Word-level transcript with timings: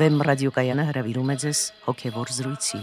Վեմ 0.00 0.22
ռադիոկայանը 0.24 0.84
հրավիրում 0.88 1.30
է 1.32 1.34
ձեզ 1.42 1.58
հոգևոր 1.84 2.30
զրույցի։ 2.32 2.78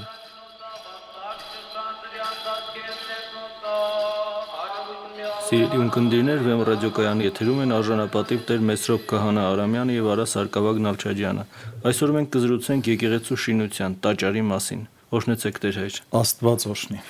Սիրելի 5.47 5.79
ունկնդիրներ, 5.81 6.43
Վեմ 6.45 6.61
ռադիոկայանի 6.69 7.25
եթերում 7.25 7.61
են 7.63 7.73
արժանապատիվ 7.77 8.43
Տեր 8.51 8.61
Մեսրոպ 8.69 9.07
Կահանա 9.09 9.45
Արամյանը 9.53 9.95
եւ 9.97 10.09
Արա 10.13 10.25
Սարգսակյան 10.33 10.85
Նալչաջյանը։ 10.87 11.45
Այսօր 11.89 12.13
մենք 12.17 12.29
կզրուցենք 12.37 12.91
եկեղեցու 12.93 13.39
շինության 13.47 13.97
տաճարի 14.05 14.45
մասին։ 14.53 14.85
Օրհնեցեք 15.17 15.59
Տեր 15.65 15.81
հայր։ 15.81 15.99
Աստված 16.21 16.67
օրհնի։ 16.75 17.01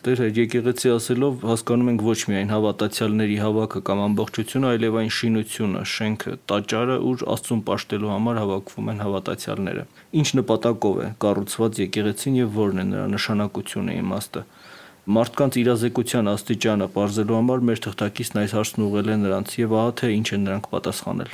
Տեր 0.00 0.20
հայր, 0.22 0.30
եկեղեցի 0.40 0.90
ասելով 0.94 1.42
հասկանում 1.44 1.88
ենք 1.90 2.02
ոչ 2.06 2.20
միայն 2.30 2.52
հավատացյալների 2.54 3.34
հավաքը 3.36 3.80
կամ 3.84 3.98
ամբողջությունը, 4.04 4.70
այլև 4.70 4.96
այն 5.00 5.10
շինությունը, 5.16 5.82
շենքը, 5.94 6.32
տաճարը, 6.48 6.96
ուր 7.10 7.24
Աստծուն 7.34 7.60
պաշտելու 7.66 8.12
համար 8.14 8.40
հավաքվում 8.40 8.88
են 8.94 9.02
հավատացյալները։ 9.04 9.84
Ինչ 10.22 10.28
նպատակով 10.40 11.02
է 11.04 11.10
կառուցված 11.26 11.82
եկեղեցին 11.84 12.40
եւ 12.40 12.56
որն 12.56 12.80
է 12.80 12.86
նրա 12.94 13.04
նշանակությունը, 13.18 13.98
իմաստը 14.00 14.44
մարդկանց 15.20 15.60
իրազեկության 15.60 16.32
աստիճանը 16.32 16.90
ողջելու 16.96 17.38
համար 17.40 17.62
մեր 17.68 17.84
թղթակիցն 17.86 18.42
այս 18.46 18.56
հարցն 18.56 18.88
ուղղել 18.88 19.08
է 19.10 19.20
նրանց 19.26 19.54
եւ 19.60 19.78
ահա 19.80 19.94
թե 20.00 20.12
ինչ 20.16 20.28
են 20.36 20.44
նրանք 20.48 20.68
պատասխանել։ 20.76 21.32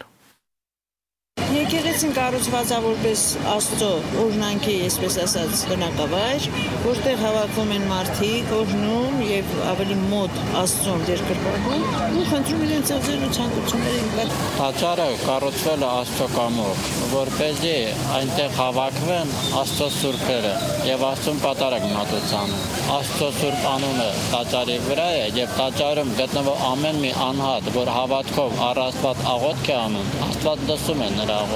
Եկեղեցին 1.66 2.12
կառուցված 2.14 2.68
է 2.70 2.76
որպես 2.84 3.22
Աստծո 3.50 3.86
օրհնանքի, 4.22 4.74
այսպես 4.86 5.16
ասած, 5.24 5.62
բնակավայր, 5.66 6.44
որտեղ 6.84 7.16
հավաքվում 7.24 7.72
են 7.74 7.86
մարդիկ, 7.90 8.52
օրհնում 8.54 9.16
եւ 9.26 9.50
ավելի 9.72 9.96
մոտ 10.04 10.38
Աստծուն 10.60 11.02
երկրպագում 11.10 11.88
ու 12.20 12.26
խնդրում 12.30 12.62
իրենց 12.66 12.92
ու 12.94 13.30
ցանկությունները 13.38 14.28
Տաճարը 14.60 15.08
կառուցվել 15.24 15.82
է 15.82 15.90
Աստծո 15.96 16.28
կամով, 16.36 16.86
որպեսզի 17.16 17.74
այնտեղ 18.20 18.54
հավաքվեն 18.60 19.34
Աստծո 19.64 19.90
սուրբերը 19.96 20.54
եւ 20.86 21.04
Աստծուն 21.10 21.42
պատարակ 21.42 21.88
մատուցան։ 21.96 22.56
Աստծո 22.96 23.32
սուրբ 23.40 23.68
անունը 23.72 24.08
տաճարի 24.30 24.78
վրա 24.86 25.08
է 25.16 25.26
եւ 25.40 25.58
տաճարում 25.58 26.14
գտնվող 26.20 26.64
ամեն 26.70 27.02
մի 27.02 27.12
անհատ, 27.26 27.70
որ 27.74 27.92
հավատքով 27.96 28.60
առ 28.70 28.82
Աստված 28.86 29.24
աղոթք 29.34 29.70
է 29.72 29.76
անում, 29.82 30.12
Աստված 30.30 30.66
լսում 30.70 31.02
է 31.02 31.10
նրա 31.16 31.38
աղոթքը։ 31.42 31.55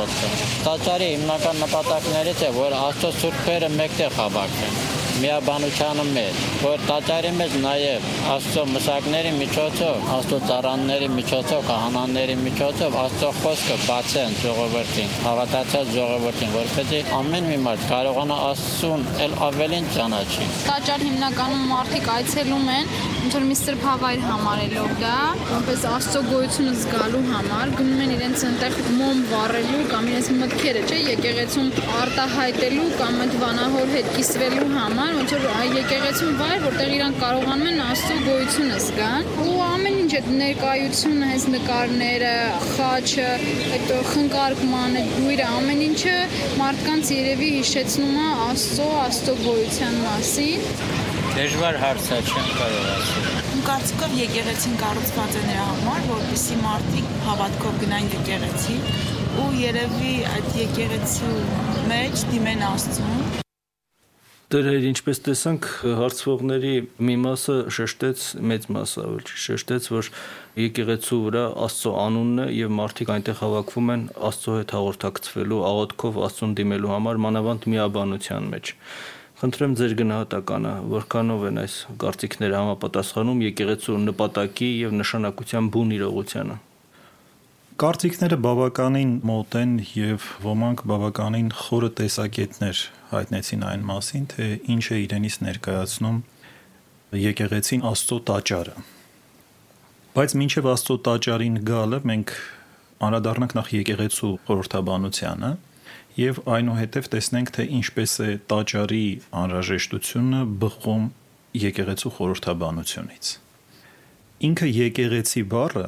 Տաճարի 0.65 1.11
հիմնական 1.17 1.61
նպատակներից 1.67 2.47
է, 2.47 2.51
որ 2.56 2.79
Աստծո 2.81 3.12
սուրբերը 3.20 3.70
մեկտեղ 3.77 4.19
հավաքվեն 4.20 4.81
միաբանությանը 5.20 6.05
մեջ, 6.15 6.37
որ 6.62 6.84
տաճարի 6.89 7.31
մեջ 7.37 7.55
նաև 7.61 8.05
Աստծո 8.34 8.62
մսակների 8.71 9.33
միջոցով, 9.37 10.06
Աստծո 10.17 10.39
ծառանների 10.48 11.09
միջոցով, 11.17 11.65
քահանաների 11.69 12.37
միջոցով 12.41 12.97
Աստծո 13.03 13.31
խոսքը 13.41 13.77
բացեն 13.84 14.37
ժողովրդին, 14.41 15.12
հավատացած 15.27 15.93
ժողովրդին, 15.97 16.55
որպեսզի 16.56 17.03
ամեն 17.21 17.51
մի 17.51 17.59
մարդ 17.67 17.87
կարողանա 17.93 18.39
Աստծուն 18.48 19.06
ել 19.27 19.37
ավելին 19.51 19.91
ճանաչի։ 19.98 20.48
Տաճար 20.71 21.06
հիմնականում 21.11 21.67
մարդիկ 21.75 22.11
այցելում 22.17 22.73
են, 22.78 22.95
ոնց 23.21 23.35
որ 23.37 23.43
մի 23.45 23.57
սրբավայր 23.59 24.21
համարելով 24.25 24.93
դա, 25.01 25.17
որպես 25.51 25.83
Աստծո 25.91 26.21
գոյությունը 26.31 26.71
զգալու 26.81 27.21
համար, 27.31 27.73
գնում 27.81 27.99
են 28.05 28.15
իրենց 28.15 28.45
այնտեղ 28.49 28.79
մոմ 28.97 29.19
վառելու 29.31 29.81
կամ 29.91 30.09
իրենց 30.11 30.31
մտքերը, 30.39 30.85
չէ, 30.89 31.01
եկեղեցում 31.11 31.69
արտահայտելու 32.01 32.87
կամ 33.01 33.19
այդ 33.25 33.37
վանահոր 33.43 33.93
հետ 33.97 34.09
կիսվելու 34.15 34.71
համար 34.77 35.12
ոնց 35.21 35.35
որ 35.37 35.45
եկեղեցուն 35.81 36.41
վայր, 36.41 36.65
որտեղ 36.65 36.95
իրանք 36.97 37.21
կարողանում 37.21 37.71
են 37.71 37.83
Աստծո 37.91 38.17
գոյությունը 38.31 38.81
զգան։ 38.87 39.31
Ու 39.44 39.59
ամեն 39.67 40.00
ինչ 40.00 40.11
այդ 40.21 40.33
ներկայությունը, 40.41 41.31
հենց 41.31 41.47
նկարները, 41.55 42.33
խաչը, 42.71 43.28
այդ 43.77 43.94
խնկարկման, 44.15 44.99
այդ 45.03 45.15
գույրը, 45.21 45.50
ամեն 45.61 45.84
ինչը 45.91 46.17
մարդկանց 46.62 47.15
երևի 47.19 47.53
հիշեցնում 47.59 48.19
է 48.25 48.27
Աստծո, 48.49 48.91
Աստծո 49.05 49.39
գոյության 49.44 50.03
մասին։ 50.09 51.09
Դժվար 51.31 51.77
հարց 51.79 52.07
է, 52.11 52.17
չեմ 52.27 52.47
կարող 52.59 52.87
ասել։ 52.91 53.27
Կարծիքով 53.67 54.15
եկեղեցին 54.19 54.73
կառուցված 54.81 55.37
է 55.39 55.43
նրա 55.47 55.67
համար, 55.69 56.01
որպեսզի 56.09 56.57
մարդիկ 56.65 57.13
հավատքով 57.27 57.77
գնան 57.85 58.09
եկեղեցի 58.15 58.79
ու 59.39 59.51
երևի 59.61 60.15
այդ 60.31 60.49
եկեղեցու 60.59 61.37
մեջ 61.93 62.25
դիմեն 62.33 62.65
Աստծուն 62.71 63.23
Դրեր 64.51 64.87
ինչպես 64.89 65.21
տեսանք 65.29 65.67
հարցվողների 66.01 66.73
մի 67.07 67.15
մասը 67.23 67.57
շեշտեց 67.77 68.25
մեծ 68.51 68.67
մասը 68.75 69.05
ավելի 69.07 69.37
շեշտեց 69.45 69.87
որ 69.95 70.09
եկեղեցու 70.65 71.21
վրա 71.29 71.45
Աստծո 71.69 71.93
անունն 72.09 72.43
է 72.43 72.49
եւ 72.59 72.75
մարդիկ 72.81 73.15
այնտեղ 73.15 73.39
հավաքվում 73.45 73.95
են 73.95 74.03
Աստծո 74.31 74.57
հետ 74.59 74.75
հաղորդակցվելու 74.81 75.62
աղոթքով 75.71 76.21
Աստծուն 76.27 76.59
դիմելու 76.59 76.93
համար 76.97 77.23
մանավանդ 77.29 77.71
միաբանության 77.77 78.51
մեջ 78.57 78.75
Խնդրեմ 79.41 79.75
ձեր 79.81 79.93
գնահատականը, 79.97 80.71
որքանով 80.93 81.45
են 81.49 81.59
այս 81.62 81.75
կարծիքները 82.03 82.56
համապատասխանում 82.59 83.39
եկեղեցու 83.47 83.95
նպատակի 84.03 84.69
եւ 84.81 84.97
նշանակության 85.01 85.71
բուն 85.77 85.95
իրողությանը։ 85.97 86.56
Կարծիքները 87.81 88.37
բավականին 88.45 89.15
մոտ 89.31 89.56
են 89.62 89.73
եւ 89.97 90.27
ոմանք 90.45 90.83
բավականին 90.91 91.49
խորը 91.56 91.91
տեսակետներ 92.03 92.83
հայտնեցին 93.15 93.65
այն 93.71 93.87
մասին, 93.89 94.27
թե 94.34 94.49
ինչ 94.77 94.84
է 94.84 94.99
իրենից 95.06 95.39
ներկայացնում 95.49 96.19
եկեղեցին 97.25 97.87
Աստծո 97.95 98.19
տաճարը։ 98.29 98.77
Բայց 100.21 100.37
մինչև 100.43 100.71
Աստծո 100.77 100.99
տաճարին 101.09 101.59
գալը 101.71 102.05
մենք 102.12 102.37
անդրադառնանք 103.09 103.56
նախ 103.56 103.73
եկեղեցու 103.81 104.37
խորհրդաբանությանը 104.45 105.50
եւ 106.19 106.41
այնուհետև 106.56 107.09
տեսնենք 107.15 107.53
թե 107.56 107.66
ինչպես 107.78 108.15
է 108.25 108.31
տաճարի 108.50 109.04
անհրաժեշտությունը 109.41 110.41
բխում 110.65 111.06
եկեղեցու 111.60 112.12
խորհրդաբանությունից։ 112.16 113.31
Ինքը 114.50 114.69
եկեղեցի 114.70 115.43
բառը 115.53 115.87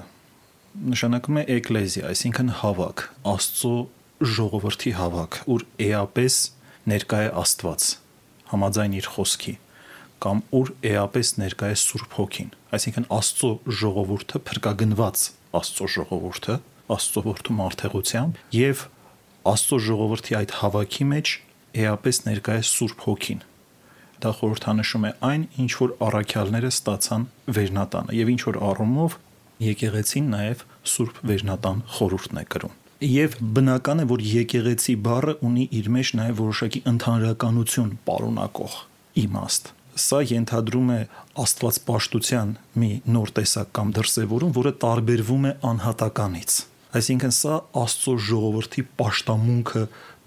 նշանակում 0.93 1.39
է 1.41 1.45
էկլեզիա, 1.57 2.05
այսինքն 2.13 2.53
հավաք, 2.63 3.03
Աստծո 3.33 3.75
ժողովրդի 4.33 4.93
հավաք, 4.99 5.39
ուր 5.53 5.65
էապես 5.87 6.39
ներկա 6.93 7.19
է 7.23 7.29
Աստված, 7.43 7.87
համաձայն 8.53 8.97
իր 9.03 9.09
խոսքի, 9.17 9.55
կամ 10.23 10.43
ուր 10.59 10.73
էապես 10.93 11.33
ներկա 11.43 11.71
է 11.73 11.77
Սուրբ 11.83 12.17
Հոգին, 12.19 12.51
այսինքն 12.77 13.09
Աստծո 13.19 13.51
ժողովուրդը 13.83 14.43
փրկագնված 14.49 15.25
Աստծո 15.61 15.89
ժողովուրդը, 15.97 16.59
Աստծո 16.93 17.23
որդու 17.27 17.57
մարդեղությամբ 17.59 18.41
եւ 18.57 18.85
Աստծո 19.43 19.79
ժողովրդի 19.83 20.35
այդ 20.39 20.53
հավաքի 20.61 21.05
մեջ 21.13 21.31
էապես 21.83 22.19
ներկա 22.29 22.55
է 22.61 22.63
Սուրբ 22.69 23.01
Հոգին, 23.07 23.41
դա 24.23 24.31
խորհրդանշում 24.39 25.07
է 25.09 25.13
այն, 25.29 25.47
ինչ 25.65 25.73
որ 25.81 25.95
առաքյալները 26.07 26.71
ստացան 26.73 27.25
վերնատանը 27.57 28.17
եւ 28.19 28.33
ինչ 28.33 28.41
որ 28.47 28.59
առումով 28.69 29.17
եկեղեցին 29.67 30.31
նաև 30.37 30.65
Սուրբ 30.93 31.21
Վերնատան 31.33 31.83
խորհուրդն 31.97 32.41
է 32.43 32.45
կրում։ 32.55 32.79
Եվ 33.03 33.37
բնական 33.59 34.03
է, 34.03 34.07
որ 34.13 34.25
եկեղեցի 34.31 34.95
բառը 35.07 35.35
ունի 35.51 35.69
իր 35.83 35.89
մեջ 35.97 36.11
նաև 36.23 36.43
որոշակի 36.43 36.83
ընդհանրականություն 36.93 37.95
պարունակող 38.07 38.77
իմաստ։ 39.27 39.73
Սա 40.03 40.21
ենթադրում 40.31 40.93
է 40.93 41.01
Աստված 41.43 41.79
պաշտության 41.89 42.53
մի 42.79 42.91
նոր 43.17 43.33
տեսակ 43.39 43.73
կամ 43.77 43.97
դրսևորում, 43.99 44.55
որը 44.63 44.73
տարբերվում 44.87 45.49
է 45.51 45.53
անհատականից։ 45.73 46.61
Այսինքն 46.99 47.35
սա 47.39 47.59
Աստծո 47.83 48.15
ժողովրդի 48.29 48.87
պաշտամունքը 49.01 49.83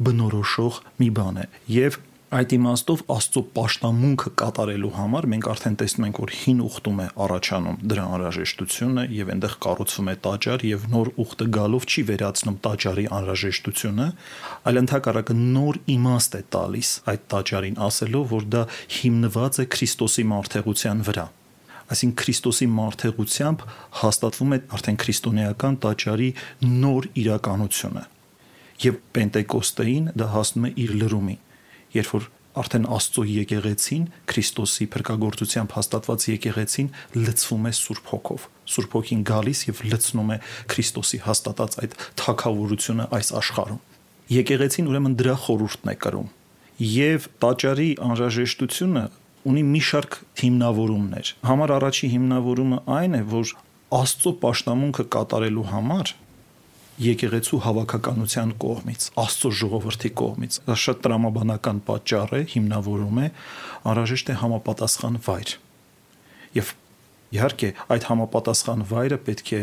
բնորոշող 0.05 0.83
մի 1.01 1.09
բան 1.19 1.41
է 1.43 1.47
եւ 1.75 2.01
Այդ 2.35 2.53
իմաստով 2.55 3.01
Աստծո 3.13 3.41
պաշտամունքը 3.55 4.31
կատարելու 4.41 4.89
համար 4.95 5.27
մենք 5.31 5.45
արդեն 5.51 5.75
տեսնում 5.81 6.07
ենք, 6.07 6.17
որ 6.23 6.33
հին 6.39 6.63
ուխտում 6.65 6.97
է 7.03 7.05
առաջանում 7.25 7.77
դրա 7.91 8.07
անհրաժեշտությունը 8.15 9.05
եւ 9.15 9.31
այնտեղ 9.35 9.55
կառուցվում 9.65 10.09
է 10.09 10.15
տաճար 10.25 10.65
եւ 10.71 10.89
նոր 10.95 11.11
ուխտը 11.25 11.47
գալով 11.59 11.85
չի 11.85 12.03
վերացնում 12.09 12.59
տաճարի 12.65 13.07
անհրաժեշտությունը, 13.19 14.09
այլ 14.65 14.81
ընդհակառակը 14.83 15.39
նոր 15.39 15.81
իմաստ 15.95 16.35
է 16.35 16.43
տալիս 16.57 16.91
այդ 17.13 17.25
տաճարին 17.35 17.81
ասելով, 17.87 18.29
որ 18.35 18.51
դա 18.57 18.67
հիմնված 18.99 19.61
է 19.61 19.69
Քրիստոսի 19.77 20.29
մարդեղության 20.35 21.07
վրա 21.07 21.29
այսինքն 21.93 22.17
Քրիստոսի 22.21 22.67
մարդեղությամբ 22.75 23.65
հաստատվում 24.01 24.55
է 24.55 24.59
արդեն 24.77 24.99
քրիստոնեական 25.05 25.79
տաճարի 25.85 26.29
նոր 26.85 27.09
իրականությունը 27.25 28.05
եւ 28.85 29.01
Պենտեկոստեին 29.15 30.07
դա 30.19 30.31
հասնում 30.35 30.65
է 30.65 30.71
իր 30.85 30.95
լրումին 31.01 31.43
երբ 31.95 32.09
որ 32.15 32.29
արդեն 32.55 32.85
Աստծո 32.95 33.23
եկեղեցին 33.27 34.03
Քրիստոսի 34.31 34.85
փրկagorցությամբ 34.93 35.73
հաստատված 35.75 36.25
եկեղեցին 36.31 36.87
լցվում 37.19 37.67
է 37.67 37.71
Սուրբ 37.79 38.11
Հոգով։ 38.11 38.45
Սուրբ 38.75 38.95
Հոգին 38.95 39.25
գալիս 39.29 39.63
եւ 39.67 39.81
լցնում 39.91 40.31
է 40.35 40.37
Քրիստոսի 40.71 41.19
հաստատած 41.25 41.77
այդ 41.83 41.97
թակավորությունը 42.21 43.07
այս 43.19 43.31
աշխարհում։ 43.41 43.81
Եկեղեցին 44.35 44.89
ուրեմն 44.91 45.17
դրա 45.19 45.35
խորհուրդն 45.45 45.91
է 45.91 45.95
կրում։ 46.05 46.29
Եվ 46.95 47.27
տաճարի 47.43 47.89
անհրաժեշտությունը 48.05 49.03
ունի 49.45 49.63
մի 49.69 49.81
շարք 49.85 50.19
հիմնավորումներ։ 50.41 51.31
Համար 51.45 51.73
առաջի 51.75 52.07
հիմնավորումը 52.15 52.79
այն 52.95 53.17
է, 53.19 53.23
որ 53.31 53.51
Աստծո 53.95 54.31
պաշտամունքը 54.41 55.03
կատարելու 55.15 55.65
համար 55.71 56.11
եկեղեցու 57.05 57.59
հավաքականության 57.65 58.53
կողմից, 58.63 59.05
Աստծո 59.19 59.51
ժողովրդի 59.59 60.11
կողմից։ 60.21 60.57
Դա 60.65 60.77
շատ 60.85 61.01
տրամաբանական 61.05 61.81
պատճառ 61.89 62.33
է, 62.35 62.41
հիմնավորում 62.55 63.19
է 63.19 63.27
անհրաժեշտ 63.91 64.31
է 64.31 64.37
համապատասխան 64.41 65.19
վայր։ 65.27 65.53
Եվ 66.55 66.71
իհարկե 67.35 67.69
այդ 67.95 68.07
համապատասխան 68.09 68.87
վայրը 68.95 69.19
պետք 69.27 69.51
է 69.55 69.61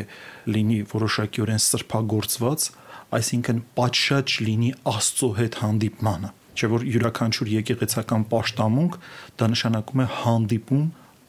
լինի 0.52 0.78
որոշակիորեն 0.92 1.64
սրբագործված, 1.66 2.68
այսինքն 3.16 3.64
պատշաճ 3.80 4.38
լինի 4.46 4.70
Աստծո 4.92 5.32
հետ 5.40 5.60
հանդիպմանը 5.62 6.32
չէ 6.56 6.70
որ 6.72 6.86
յուրաքանչյուր 6.94 7.52
եկեղեցական 7.52 8.26
աշտամունք 8.38 8.98
դա 9.40 9.48
նշանակում 9.52 10.02
է 10.02 10.08
հանդիպում 10.22 10.84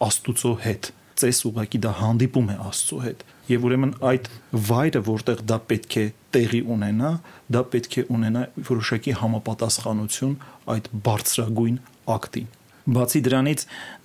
Աստուծո 0.08 0.54
հետ 0.64 0.90
ծես 1.24 1.40
ուղակի 1.50 1.80
դա 1.84 1.92
հանդիպում 2.00 2.50
է 2.54 2.58
Աստծո 2.70 3.00
հետ 3.04 3.24
եւ 3.52 3.68
ուրեմն 3.68 3.94
այդ 4.10 4.28
վայրը 4.70 5.02
որտեղ 5.10 5.46
դա 5.52 5.60
պետք 5.70 5.98
է 6.02 6.06
տեղի 6.34 6.62
ունենա 6.74 7.12
դա 7.54 7.62
պետք 7.76 7.98
է 8.02 8.04
ունենա 8.18 8.44
որոշակի 8.72 9.16
համապատասխանություն 9.22 10.36
այդ 10.74 10.92
բարձրագույն 11.08 11.80
ակտին 12.18 12.52
Բացի 12.84 13.20
դրանից 13.24 13.62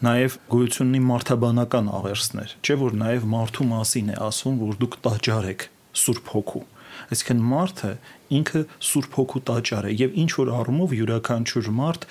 նաև 0.06 0.34
գոյություն 0.52 0.90
ունի 0.92 0.98
մարդաբանական 1.08 1.88
աղերսներ, 1.98 2.52
չէ՞ 2.62 2.74
որ 2.78 2.92
նաև 3.00 3.24
մարդու 3.32 3.64
մասին 3.72 4.12
է 4.14 4.18
ասում, 4.22 4.60
որ 4.62 4.76
դուք 4.84 4.94
տաճար 5.02 5.48
եք 5.50 5.64
Սուրբ 5.98 6.30
Հոգու։ 6.34 6.62
Այսինքն 7.08 7.44
մարդը 7.52 7.92
ինքը 8.38 8.64
Սուրբ 8.88 9.18
Հոգու 9.18 9.44
տաճար 9.48 9.88
է 9.88 9.94
եւ 9.98 10.18
ինչ 10.22 10.30
որ 10.38 10.50
առումով 10.58 10.94
յուրաքանչյուր 10.98 11.70
մարդ 11.78 12.08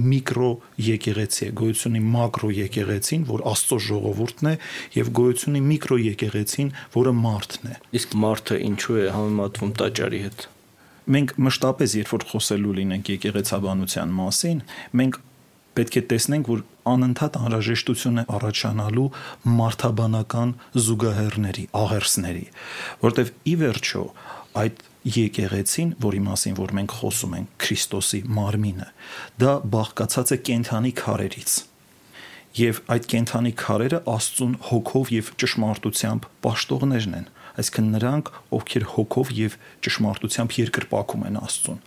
միկրո 0.00 0.50
եկեղեցի 0.80 1.46
է, 1.46 1.50
գոյությունի 1.60 2.00
մակրո 2.14 2.50
եկեղեցին, 2.56 3.24
որ 3.30 3.42
Աստծո 3.50 3.78
ժողովուրդն 3.86 4.50
է, 4.50 4.54
եւ 4.96 5.10
գոյությունի 5.18 5.62
միկրո 5.66 5.98
եկեղեցին, 6.04 6.70
որը 6.94 7.14
մարդն 7.20 7.70
է։ 7.70 7.74
Իսկ 8.00 8.16
մարդը 8.24 8.60
ինչու 8.70 8.98
է 9.00 9.06
համեմատվում 9.16 9.74
տաճարի 9.80 10.20
հետ։ 10.24 10.46
Մենք 11.10 11.34
մշտապես 11.42 11.96
երբ 12.00 12.12
որ 12.14 12.26
խոսելու 12.30 12.74
լինենք 12.80 13.10
եկեղեցաբանության 13.10 14.14
մասին, 14.20 14.62
մենք 15.00 15.20
պետք 15.80 15.96
է 16.00 16.02
տեսնենք, 16.10 16.50
որ 16.50 16.62
անընդհատ 16.90 17.38
անհրաժեշտություն 17.40 18.20
է 18.20 18.24
առաջանալու 18.36 19.08
մարդաբանական 19.60 20.54
զուգահեռների, 20.86 21.64
աղերսների, 21.80 22.46
որտեվ 23.04 23.32
ի 23.50 23.54
վերջո 23.60 24.04
այդ 24.60 24.84
եկեղեցին, 25.00 25.92
որի 26.02 26.20
մասին 26.26 26.56
որ 26.58 26.72
մենք 26.76 26.94
խոսում 27.00 27.34
ենք, 27.38 27.52
Քրիստոսի 27.64 28.20
մարմինը, 28.36 28.88
դա 29.40 29.52
բաղկացած 29.74 30.32
է 30.34 30.38
կենթանի 30.50 30.92
քարերից։ 31.00 31.54
Եվ 32.60 32.80
այդ 32.90 33.04
կենթանի 33.10 33.52
քարերը 33.60 34.00
Աստծուն 34.10 34.54
հոգով 34.68 35.10
եւ 35.14 35.28
ճշմարտությամբ 35.40 36.24
պաշտողներն 36.44 37.14
են, 37.20 37.28
այսինքն 37.62 37.90
նրանք, 37.94 38.30
ովքեր 38.58 38.86
հոգով 38.94 39.30
եւ 39.38 39.56
ճշմարտությամբ 39.86 40.56
երկրպագում 40.60 41.26
են 41.30 41.38
Աստծուն։ 41.40 41.78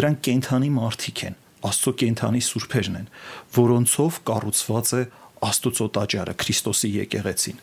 Դրանք 0.00 0.22
կենթանի 0.26 0.70
մարդիկ 0.76 1.22
են, 1.26 1.36
Աստծո 1.66 1.92
կենթանի 2.02 2.42
սուրբերն 2.46 2.98
են, 3.00 3.08
որոնցով 3.56 4.20
կառուցված 4.30 4.92
է 4.96 5.02
Աստուծո 5.46 5.86
տաճարը 5.92 6.34
Քրիստոսի 6.40 6.88
եկեղեցին։ 6.94 7.58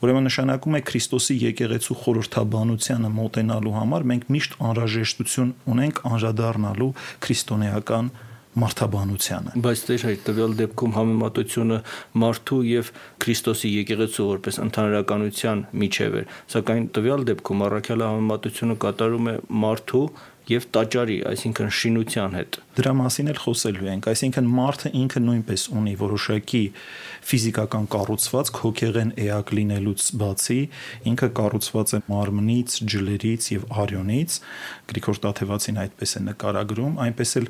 Ուրեմն 0.00 0.26
նշանակում 0.30 0.76
է 0.78 0.80
Քրիստոսի 0.88 1.36
եկեղեցու 1.42 1.96
խորհրդաբանությանը 2.00 3.10
մոտենալու 3.18 3.74
համար 3.76 4.06
մենք 4.10 4.30
միշտ 4.36 4.56
անհրաժեշտություն 4.70 5.52
ունենք 5.74 6.00
անժադառնալու 6.10 6.90
քրիստոնեական 7.26 8.10
մարդաբանությանը։ 8.60 9.52
Բայց 9.62 9.82
դեր 9.86 10.04
այդ 10.10 10.22
տվյալ 10.26 10.54
դեպքում 10.58 10.94
համեմատությունը 10.96 11.76
մարդու 12.22 12.58
եւ 12.66 12.88
Քրիստոսի 13.22 13.70
եկեղեցու 13.76 14.26
որպես 14.30 14.58
ընդհանրականության 14.64 15.62
միջև 15.84 16.16
է, 16.18 16.22
սակայն 16.54 16.88
տվյալ 16.96 17.26
դեպքում 17.30 17.62
առաքյալը 17.68 18.08
համեմատությունը 18.10 18.76
կատարում 18.86 19.30
է 19.30 19.36
մարդու 19.62 20.02
եւ 20.50 20.64
տաճարի, 20.74 21.16
այսինքն 21.30 21.68
շինության 21.78 22.32
հետ։ 22.36 22.56
Դրա 22.80 22.92
մասին 23.00 23.30
էլ 23.30 23.38
խոսելու 23.44 23.88
ենք, 23.90 24.08
այսինքն 24.10 24.48
մարդը 24.56 24.90
ինքը 25.00 25.20
նույնպես 25.26 25.64
ունի 25.80 25.94
որոշակի 26.00 26.62
ֆիզիկական 27.30 27.86
կառուցվածք 27.94 28.60
հոգեղեն 28.64 29.12
էակ 29.26 29.52
լինելուց 29.58 30.06
բացի, 30.20 30.58
ինքը 31.10 31.28
կառուցված 31.40 31.94
է 31.94 32.00
մարմնից, 32.10 32.78
ջլերից 32.94 33.50
եւ 33.54 33.68
արյունից, 33.84 34.38
Գրիգոր 34.90 35.20
Տաթևացին 35.26 35.80
այդպես 35.84 36.16
է 36.18 36.24
նկարագրում, 36.30 36.98
այնպես 37.06 37.36
էլ 37.40 37.46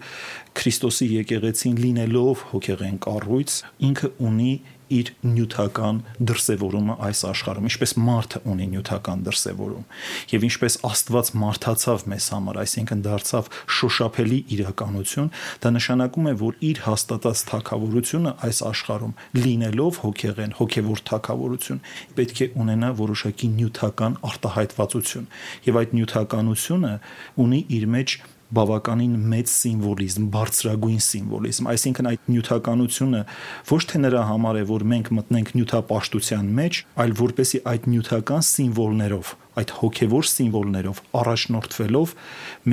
Քրիստոսի 0.60 1.08
եկեղեցին 1.20 1.80
լինելով 1.86 2.44
հոգեղեն 2.50 3.00
կառույց, 3.06 3.56
ինքը 3.90 4.12
ունի 4.30 4.52
իր 4.90 5.10
նյութական 5.24 6.00
դրսևորումը 6.30 6.96
այս 7.06 7.20
աշխարհում, 7.30 7.68
ինչպես 7.70 7.92
մարդը 8.06 8.40
ունի 8.50 8.66
նյութական 8.74 9.22
դրսևորում, 9.28 9.84
եւ 10.30 10.46
ինչպես 10.50 10.76
Աստված 10.90 11.30
մարդացավ 11.40 12.04
մեզ 12.10 12.26
համար, 12.34 12.60
այսինքն 12.64 13.04
դարձավ 13.06 13.50
շոշափելի 13.78 14.40
իրականություն, 14.56 15.30
դա 15.62 15.72
նշանակում 15.76 16.30
է, 16.30 16.34
որ 16.40 16.58
իր 16.70 16.82
հաստատած 16.86 17.44
թակավորությունը 17.50 18.34
այս 18.50 18.62
աշխարհում 18.70 19.14
լինելով 19.40 20.02
հոգեղեն, 20.04 20.56
հոգևոր 20.60 21.04
թակավորություն, 21.10 21.80
պետք 22.18 22.40
է 22.40 22.50
ունենա 22.60 22.90
որոշակի 23.00 23.48
նյութական 23.60 24.18
արտահայտվածություն, 24.30 25.30
եւ 25.70 25.80
այդ 25.80 25.96
նյութականությունը 26.00 26.92
ունի 27.40 27.64
իր 27.80 27.88
մեջ 27.94 28.18
բավականին 28.56 29.14
մեծ 29.30 29.52
սիմվոլիզմ, 29.52 30.26
բարձրագույն 30.34 31.02
սիմվոլիզմ, 31.06 31.68
այսինքն 31.74 32.10
այդ 32.10 32.28
նյութականությունը 32.34 33.22
ոչ 33.70 33.80
թե 33.92 34.02
նրա 34.04 34.24
համար 34.30 34.60
է, 34.60 34.64
որ 34.70 34.86
մենք 34.94 35.12
մտնենք 35.20 35.54
նյութապաշտության 35.60 36.52
մեջ, 36.60 36.82
այլ 37.04 37.16
որպեսի 37.20 37.62
այդ 37.70 37.88
նյութական 37.94 38.46
սիմվոլներով, 38.50 39.32
այդ 39.60 39.74
հոգևոր 39.80 40.30
սիմվոլներով 40.34 41.02
առաջնորդվելով 41.22 42.14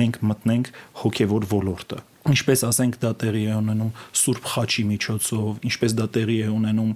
մենք 0.02 0.22
մտնենք 0.32 0.72
հոգևոր 1.02 1.50
ոլորտը 1.54 2.04
ինչպես 2.28 2.62
ասենք 2.68 2.98
դա 3.00 3.10
տեղի 3.22 3.42
է 3.48 3.54
ունենում 3.56 3.92
Սուրբ 4.20 4.48
Խաչի 4.52 4.82
միջոցով, 4.88 5.60
ինչպես 5.68 5.94
դա 5.98 6.06
տեղի 6.16 6.36
է 6.44 6.48
ունենում 6.52 6.90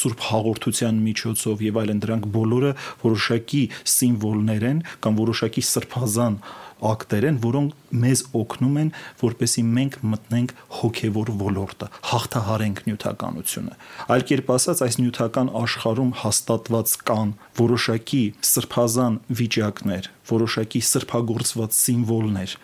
Սուրբ 0.00 0.22
Հաղորդության 0.26 1.00
միջոցով 1.06 1.64
եւ 1.66 1.80
այլն 1.82 2.02
դրանք 2.04 2.28
բոլորը 2.36 2.72
որոշակի 3.02 3.62
սիմվոլներ 3.96 4.68
են 4.70 4.84
կամ 5.06 5.18
որոշակի 5.22 5.66
սրբազան 5.72 6.38
ակտեր 6.84 7.26
են, 7.30 7.38
որոնք 7.44 7.96
մեզ 8.02 8.22
օգնում 8.36 8.76
են, 8.82 8.90
որպեսի 9.22 9.62
մենք 9.76 9.98
մտնենք 10.12 10.54
հոգևոր 10.76 11.30
ոլորտը, 11.40 11.88
հաղթահարենք 12.10 12.82
նյութականությունը։ 12.86 13.76
Այլ 14.16 14.26
կերպ 14.30 14.50
ասած, 14.56 14.82
այս 14.86 14.98
նյութական 15.00 15.52
աշխարհում 15.62 16.12
հաստատված 16.22 16.96
կան 17.10 17.30
որոշակի 17.60 18.24
սրբազան 18.50 19.20
վիճակներ, 19.40 20.10
որոշակի 20.36 20.82
սրբագործված 20.90 21.78
սիմվոլներ, 21.80 22.58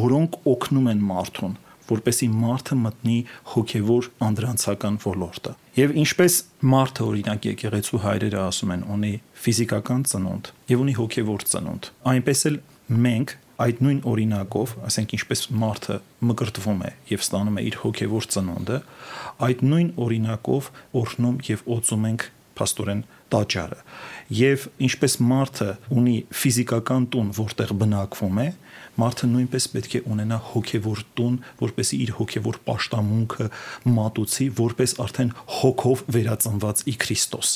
որոնք 0.00 0.40
օգնում 0.54 0.94
են 0.94 1.04
մարդուն 1.10 1.58
որպեսի 1.90 2.28
մարդը 2.30 2.76
մտնի 2.84 3.16
հոգևոր 3.50 4.08
անդրանցական 4.26 4.98
ոլորտը։ 5.04 5.54
Եվ 5.80 5.94
ինչպես 6.02 6.36
մարդը 6.70 7.06
օրինակ 7.10 7.48
եկեղեցու 7.50 8.00
հայրերը 8.04 8.40
ասում 8.46 8.74
են, 8.76 8.84
ունի 8.94 9.12
ֆիզիկական 9.44 10.04
ծնունդ 10.10 10.50
եւ 10.70 10.84
ունի 10.84 10.94
հոգևոր 11.00 11.46
ծնունդ, 11.50 11.90
այնպես 12.14 12.44
էլ 12.50 12.58
մենք 12.90 13.34
այդ 13.60 13.80
նույն 13.84 14.00
օրինակով, 14.08 14.74
ասենք 14.88 15.14
ինչպես 15.18 15.42
մարդը 15.60 15.96
մկրտվում 16.30 16.82
է 16.86 16.90
եւ 17.10 17.24
ստանում 17.26 17.58
է 17.60 17.64
իր 17.70 17.78
հոգեվոր 17.84 18.28
ծնունդը, 18.34 18.78
այդ 19.46 19.64
նույն 19.70 19.90
օրինակով 20.04 20.70
օրհնում 21.00 21.40
եւ 21.50 21.64
օծում 21.76 22.06
ենք 22.10 22.24
փաստորեն 22.60 23.02
տաճարը։ 23.30 23.78
Եվ 24.40 24.64
ինչպես 24.86 25.14
մարդը 25.30 25.68
ունի 26.00 26.16
ֆիզիկական 26.40 27.06
տուն, 27.14 27.30
որտեղ 27.38 27.72
բնակվում 27.80 28.40
է, 28.42 28.48
մարդը 29.00 29.28
նույնպես 29.30 29.66
պետք 29.74 29.96
է 29.96 30.02
ունենա 30.10 30.38
հոգևոր 30.50 31.02
տուն, 31.20 31.38
որպեսի 31.60 32.00
իր 32.04 32.12
հոգևոր 32.18 32.60
աշտամունքը 32.74 33.48
մատուցի, 33.96 34.46
որպես 34.60 34.96
արդեն 35.06 35.34
հոգով 35.60 36.04
վերածնված 36.16 36.84
ի 36.90 36.96
Քրիստոս։ 37.04 37.52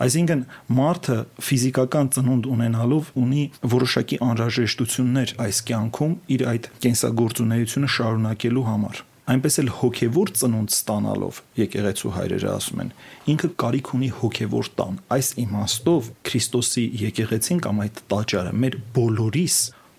Այսինքն 0.00 0.42
մարդը 0.78 1.14
ֆիզիկական 1.44 2.06
ծնունդ 2.16 2.46
ունենալով 2.48 3.08
ունի 3.20 3.42
որոշակի 3.74 4.18
անհրաժեշտություններ 4.24 5.32
այս 5.44 5.58
կյանքում 5.68 6.14
իր 6.36 6.44
այդ 6.54 6.68
կենսագործունեությունը 6.86 7.90
շարունակելու 7.96 8.64
համար 8.70 9.02
այնպես 9.30 9.58
էլ 9.60 9.68
հոգևոր 9.80 10.30
ծնունդ 10.40 10.72
ստանալով 10.74 11.40
եկեղեցու 11.60 12.12
հայրերը 12.16 12.48
ասում 12.50 12.80
են 12.84 12.94
ինքը 13.34 13.50
կարիք 13.62 13.90
ունի 13.98 14.08
հոգևոր 14.20 14.70
տան 14.80 14.96
այս 15.16 15.28
իմաստով 15.44 16.08
Քրիստոսի 16.30 16.84
եկեղեցին 17.04 17.60
կամ 17.66 17.82
այդ 17.84 18.00
տաճարը 18.10 18.54
մեր 18.64 18.78
բոլորիս 18.96 19.58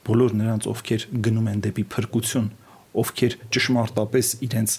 բոլոր 0.09 0.35
նրանց 0.41 0.67
ովքեր 0.71 1.07
գնում 1.29 1.49
են 1.51 1.63
դեպի 1.67 1.85
փրկություն 1.93 2.49
ովքեր 2.97 3.35
ճշմարտապես 3.55 4.29
իրենց 4.47 4.75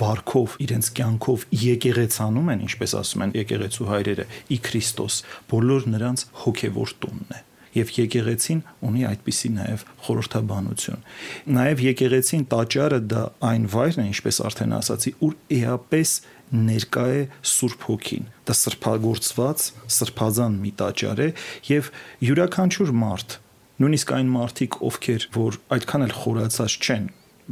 վարքով, 0.00 0.54
իրենց 0.66 0.88
կյանքով 0.98 1.44
եկեղեցանում 1.62 2.52
են, 2.52 2.64
ինչպես 2.66 2.94
ասում 3.00 3.26
են 3.26 3.34
եկեղեցու 3.40 3.90
հայրերը, 3.90 4.26
ի 4.52 4.58
Քրիստոս, 4.66 5.18
բոլոր 5.52 5.90
նրանց 5.96 6.24
հոգևոր 6.44 6.96
տունն 7.04 7.36
է 7.36 7.42
եւ 7.76 7.90
եկեղեցին 7.92 8.60
ունի 8.88 9.02
այդպիսի 9.04 9.48
նաեւ 9.52 9.82
խորհրդաբանություն։ 10.06 11.02
Նաեւ 11.56 11.82
եկեղեցին 11.86 12.46
տաճարը 12.52 13.00
դա 13.12 13.24
այն 13.50 13.66
վայրն 13.74 14.00
է, 14.00 14.06
ինչպես 14.16 14.38
արդեն 14.48 14.76
ասացի, 14.78 15.12
ուր 15.26 15.34
էապես 15.58 16.14
ներկա 16.56 17.04
է 17.12 17.20
Սուրբ 17.52 17.84
Հոգին։ 17.90 18.30
Դա 18.48 18.56
սրբագործված, 18.62 19.66
սրբազան 19.96 20.56
մի 20.62 20.72
տաճար 20.80 21.20
է 21.26 21.28
եւ 21.68 21.90
յուրաքանչյուր 22.30 22.94
մարդ 22.96 23.38
Նույնիսկ 23.76 24.12
այն 24.16 24.28
մարդիկ, 24.32 24.76
ովքեր 24.88 25.24
որ 25.34 25.56
այդքան 25.76 26.04
էլ 26.06 26.12
խորացած 26.16 26.76
չեն 26.80 27.08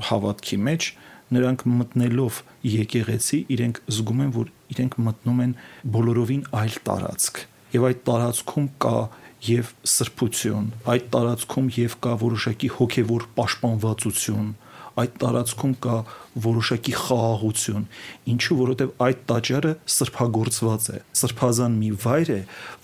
հավատքի 0.09 0.59
մեջ, 0.69 0.89
նրանք 1.35 1.65
մտնելով 1.81 2.41
եկեղեցի, 2.75 3.39
իրենք 3.55 3.81
զգում 3.95 4.25
են, 4.25 4.33
որ 4.35 4.51
իրենք 4.75 4.97
մտնում 5.09 5.43
են 5.45 5.55
բոլորովին 5.95 6.43
այլ 6.61 6.77
տարածք։ 6.89 7.41
Եվ 7.75 7.87
այդ 7.91 8.03
տարածքում 8.09 8.69
կա 8.85 8.99
եւ 9.45 9.71
սրբություն, 9.95 10.69
այդ 10.95 11.09
տարածքում 11.15 11.71
եւ 11.79 11.97
կա 12.05 12.13
որոշակի 12.25 12.71
հոգեվոր 12.79 13.27
պաշտպանվածություն, 13.39 14.53
այդ 15.01 15.15
տարածքում 15.21 15.73
կա 15.85 15.97
որոշակի 16.45 16.95
խաղաղություն 17.01 17.87
ինչու 18.31 18.59
որովհետև 18.61 18.93
այդ 19.07 19.23
տաճարը 19.31 19.73
սրբագործված 19.95 20.87
է 20.95 20.99
սրբազան 21.21 21.79
մի 21.81 21.91
վայր 22.05 22.31
է 22.35 22.41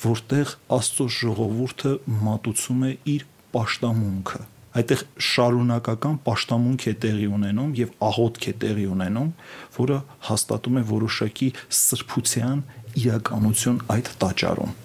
որտեղ 0.06 0.54
աստծո 0.78 1.06
ժողովուրդը 1.20 1.92
մատուցում 2.26 2.88
է 2.90 2.92
իր 3.14 3.26
պաշտամունքը 3.54 4.42
այդտեղ 4.70 5.00
շարունակական 5.30 6.18
պաշտամունք 6.26 6.84
է 6.90 6.94
տեղի 7.04 7.26
ունենում 7.38 7.72
եւ 7.80 7.96
աղոթք 8.10 8.46
է 8.50 8.54
տեղի 8.64 8.86
ունենում, 8.94 9.32
որը 9.80 9.98
հաստատում 10.28 10.78
է 10.78 10.84
որոշակի 10.90 11.48
սրբության 11.80 12.62
իրականություն 13.00 13.82
այդ 13.96 14.14
տաճարում։ 14.22 14.78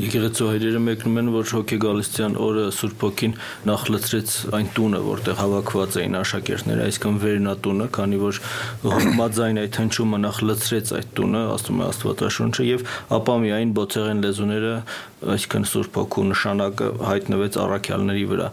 Եկեղեցու 0.00 0.46
հայրերը 0.48 0.80
մեկնում 0.80 1.18
են, 1.20 1.26
որ 1.34 1.50
հոգեգալստյան 1.52 2.36
օրը 2.40 2.62
Սուրբ 2.72 3.02
Հոգին 3.04 3.34
նախ 3.68 3.82
լցրեց 3.92 4.34
այն 4.56 4.68
տունը, 4.76 5.00
որտեղ 5.06 5.36
հավաքված 5.40 5.98
էին 6.00 6.16
աշակերտները, 6.20 6.86
այսինքն 6.88 7.18
վերնատունը, 7.24 7.88
քանի 7.96 8.20
որ 8.22 8.40
հոգմաձայն 8.86 9.60
այդ 9.60 9.78
հնչումը 9.80 10.20
նախ 10.24 10.40
լցրեց 10.50 10.92
այդ 11.00 11.10
տունը, 11.20 11.42
ասում 11.56 11.80
է 11.80 11.84
Աստվածաշունչը, 11.90 12.66
եւ 12.70 12.86
ապա 13.20 13.34
միայն 13.44 13.74
բոցեղեն 13.76 14.22
լեզուները, 14.24 14.74
այսինքն 15.20 15.66
Սուրբ 15.68 15.98
Հոգու 16.00 16.24
նշանակը 16.30 16.88
հայտնվեց 17.10 17.58
առաքյալների 17.60 18.24
վրա։ 18.30 18.48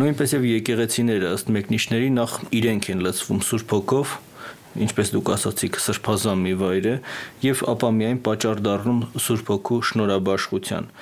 Նույնպես 0.00 0.36
եւ 0.36 0.46
եկեղեցիները 0.56 1.34
ըստ 1.36 1.52
մեկնիշների 1.56 2.08
նախ 2.16 2.38
իրենք 2.56 2.88
են 2.96 3.04
լցվում 3.04 3.44
Սուրբ 3.50 3.76
Հոգով, 3.76 4.16
ինչպես 4.86 5.14
դուք 5.16 5.30
ասացիք, 5.36 5.78
սրբազան 5.86 6.44
մի 6.46 6.52
վայր 6.60 6.90
է 6.90 6.96
եւ 7.46 7.64
ապա 7.72 7.90
միայն 8.00 8.20
պատճառ 8.26 8.62
դառնում 8.66 9.00
Սուրբ 9.26 9.50
Հոգու 9.54 9.80
շնորհաբաշխության 9.90 10.92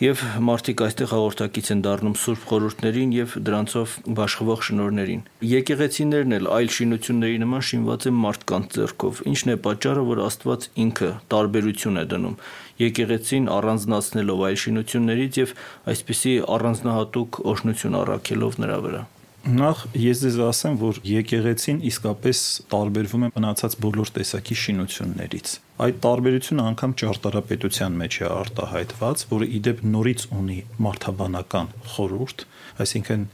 եւ 0.00 0.20
մարդիկ 0.40 0.80
այստեղ 0.80 1.10
հաղորդակից 1.12 1.66
են 1.74 1.80
դառնում 1.84 2.14
սուրբ 2.16 2.44
խորհուրդներին 2.48 3.10
եւ 3.12 3.34
դրանցով 3.44 3.96
բաշխվող 4.16 4.62
շնորհներին։ 4.68 5.20
Եկեղեցիներն 5.50 6.36
էլ 6.38 6.48
այլ 6.56 6.70
շինությունների 6.76 7.42
նման 7.42 7.66
շինված 7.68 8.06
են 8.08 8.16
մարդկանց 8.24 8.78
ձեռքով։ 8.78 9.20
Ինչն 9.28 9.52
է 9.52 9.58
պատճառը, 9.68 10.06
որ 10.08 10.24
Աստված 10.30 10.66
ինքը 10.86 11.12
տարբերություն 11.36 12.00
է 12.00 12.08
դնում 12.16 12.40
եկեղեցին 12.80 13.52
առանձնացնելով 13.60 14.44
այլ 14.48 14.60
շինություններից 14.64 15.40
եւ 15.44 15.56
այսպիսի 15.92 16.36
առանձնահատուկ 16.56 17.42
օշնություն 17.52 17.98
առաքելով 18.04 18.62
նրա 18.64 18.84
վրա։ 18.88 19.08
Նախ 19.40 19.78
ես 19.96 20.20
ձեզ 20.20 20.34
ասեմ, 20.44 20.74
որ 20.82 20.98
եկեղեցին 21.08 21.78
իսկապես 21.88 22.40
տարբերվում 22.72 23.22
է 23.24 23.28
մնացած 23.32 23.76
բոլոր 23.80 24.10
տեսակի 24.18 24.56
շինություններից։ 24.62 25.52
Այդ 25.80 26.00
տարբերությունը 26.04 26.66
անգամ 26.70 26.94
ճարտարապետության 27.00 27.96
մեջ 28.02 28.18
է 28.20 28.26
արտահայտված, 28.36 29.24
որը 29.30 29.48
իդեպ 29.60 29.80
նորից 29.94 30.24
ունի 30.40 30.58
մարդաբանական 30.86 31.70
խորհուրդ, 31.94 32.44
այսինքն 32.84 33.24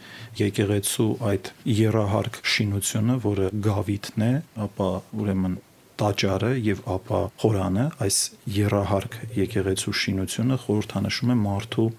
եկեղեցու 0.47 1.09
այդ 1.27 1.51
երահարկ 1.75 2.39
շինությունը, 2.55 3.19
որը 3.27 3.51
գավիթն 3.67 4.27
է, 4.27 4.33
ապա 4.67 4.91
ուրեմն 5.27 5.59
տաճարը 5.97 6.53
եւ 6.61 6.81
ապա 6.93 7.21
խորանը, 7.43 7.85
այս 8.07 8.17
երահարկ 8.57 9.19
եկեղեցու 9.43 9.99
շինությունը 10.07 10.59
խորհրդանշում 10.67 11.35
է 11.35 11.37
մարդու 11.43 11.91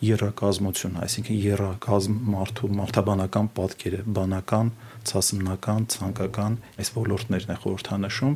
երակազմություն, 0.00 0.94
այսինքն 1.04 1.38
երակազմ 1.44 2.14
մարդու 2.32 2.70
մարդաբանական 2.78 3.48
պատկերը, 3.56 4.00
բանական, 4.16 4.70
ցասմնական, 5.10 5.86
ցանկական 5.92 6.56
այս 6.80 6.90
ոլորտներն 6.96 7.52
է 7.52 7.56
խորհրդանշում 7.64 8.34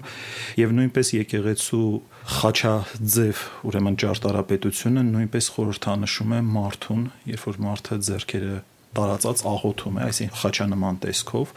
եւ 0.60 0.74
նույնպես 0.78 1.12
եկեղեցու 1.16 1.88
խաչաձև, 2.34 3.42
ուրեմն 3.68 3.98
ճարտարապետությունը 4.04 5.04
նույնպես 5.08 5.50
խորհրդանշում 5.56 6.34
է 6.34 6.40
մարդուն, 6.54 7.04
երբ 7.32 7.44
որ 7.48 7.60
մարդը 7.64 8.00
ձեռքերը 8.08 8.56
տարածած 8.94 9.44
աղոթում 9.50 9.96
է, 9.98 10.02
այսինքն 10.08 10.40
խաչանման 10.44 10.98
տեսքով, 11.04 11.54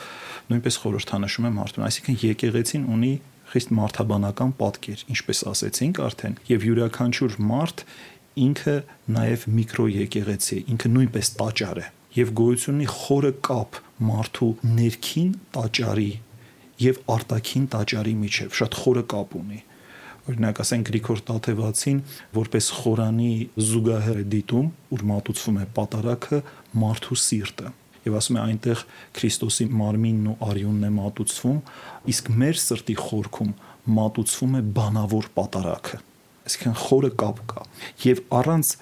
նույնպես 0.48 0.78
խորհրդանշում 0.84 1.48
է 1.48 1.52
մարդուն, 1.58 1.88
այսինքն 1.88 2.22
եկեղեցին 2.24 2.88
ունի 2.98 3.14
խիստ 3.48 3.70
մարդաբանական 3.78 4.50
պատկեր, 4.60 5.04
ինչպես 5.14 5.42
ասեցինք 5.52 6.00
արդեն, 6.04 6.34
եւ 6.52 6.66
յուրաքանչյուր 6.68 7.38
մարդ 7.48 7.84
ինքը 8.46 8.75
նաև 9.17 9.46
միկրոեկեղեցի 9.58 10.58
է, 10.58 10.63
ինքը 10.74 10.91
նույնպես 10.98 11.32
տաճար 11.41 11.82
է 11.84 11.88
եւ 12.17 12.34
գոյությունի 12.38 12.88
խորը 12.94 13.32
կապ 13.48 13.79
մարդու 14.08 14.51
ներքին 14.77 15.32
տաճարի 15.58 16.12
եւ 16.82 17.01
արտաքին 17.17 17.65
տաճարի 17.74 18.13
միջև 18.22 18.56
շատ 18.58 18.77
խորը 18.82 19.03
կապ 19.13 19.36
ունի 19.41 19.60
օրինակ 20.27 20.58
ասենք 20.60 20.89
Գրիգոր 20.89 21.20
Տաթևացին 21.27 22.00
որպես 22.36 22.65
խորանի 22.77 23.29
զուգահեռ 23.67 24.17
դիտում 24.34 24.67
ուր 24.98 25.06
մատուցվում 25.12 25.60
է 25.62 25.67
պատարակը 25.77 26.39
մարդու 26.84 27.20
սիրտը 27.24 27.72
եւ 28.08 28.17
ասում 28.20 28.39
է 28.39 28.41
այնտեղ 28.44 28.84
Քրիստոսի 29.20 29.70
մարմինն 29.77 30.27
ու 30.34 30.36
արյունն 30.50 30.89
է 30.89 30.91
մատուցվում 30.98 31.62
իսկ 32.13 32.29
մեր 32.44 32.62
սրտի 32.65 32.98
խորքում 33.08 33.56
մատուցվում 33.98 34.60
է 34.60 34.62
բանավոր 34.77 35.32
պատարակը 35.39 36.03
այսինքն 36.48 36.77
խորը 36.84 37.12
կապ 37.22 37.44
կա 37.51 37.66
եւ 38.08 38.24
առանց 38.39 38.74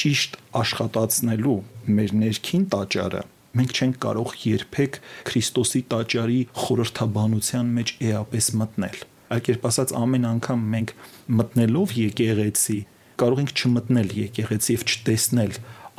ճիշտ 0.00 0.36
աշխատացնելու 0.60 1.56
մեր 1.96 2.14
ներքին 2.24 2.64
տաճարը 2.74 3.22
մենք 3.54 3.74
չենք 3.78 3.98
կարող 4.04 4.32
երբեք 4.44 4.96
Քրիստոսի 5.28 5.82
տաճարի 5.92 6.38
խորհրդաբանության 6.62 7.68
մեջ 7.78 7.92
էապես 8.10 8.48
մտնել 8.62 9.02
այլ 9.34 9.44
կերպ 9.48 9.68
ասած 9.70 9.92
ամեն 10.00 10.26
անգամ 10.30 10.64
մենք 10.74 10.94
մտնելով 11.40 11.94
եկեղեցի 12.00 12.78
կարող 13.22 13.42
ենք 13.44 13.52
չմտնել 13.54 14.10
եկեղեցի 14.24 14.74
եւ 14.74 14.84
չտեսնել 14.90 15.54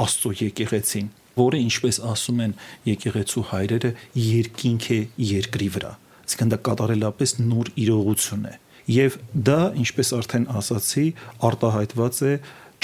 Աստծո 0.06 0.32
եկեղեցին 0.42 1.08
որը 1.40 1.62
ինչպես 1.66 2.02
ասում 2.12 2.42
են 2.46 2.54
եկեղեցու 2.90 3.46
հայրերը 3.52 3.92
երկինք 4.26 4.90
է 4.96 5.00
երկրի 5.30 5.70
վրա 5.76 5.92
այսինքն 6.26 6.52
դա 6.54 6.60
կատարելապես 6.68 7.34
նոր 7.46 7.72
իրողություն 7.86 8.46
է 8.52 8.54
եւ 8.92 9.18
դա 9.50 9.62
ինչպես 9.86 10.14
արդեն 10.20 10.46
ասացի 10.60 11.08
արտահայտված 11.50 12.22
է 12.26 12.36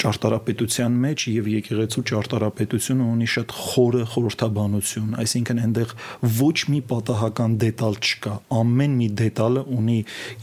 ճարտարապետության 0.02 0.94
մեջ 1.02 1.24
եւ 1.30 1.48
եկեղեցու 1.52 2.02
ճարտարապետությունը 2.10 3.04
ունի 3.12 3.26
շատ 3.32 3.52
խորը 3.54 4.06
խորհրդաբանություն, 4.12 5.10
այսինքն 5.22 5.60
այնտեղ 5.62 5.92
ոչ 6.38 6.56
մի 6.72 6.80
պատահական 6.90 7.56
դետալ 7.62 7.98
չկա, 8.02 8.34
ամեն 8.58 8.96
մի 8.98 9.08
դետալը 9.20 9.64
ունի 9.78 9.98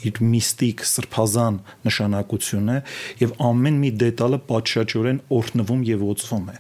իր 0.10 0.22
միստիկ 0.34 0.86
սրբազան 0.94 1.60
նշանակությունը 1.90 2.78
եւ 3.24 3.36
ամեն 3.50 3.82
մի 3.84 3.92
դետալը 4.06 4.40
պատշաճորեն 4.54 5.24
օրհնվում 5.40 5.84
եւ 5.90 6.06
օծվում 6.14 6.48
է։ 6.54 6.58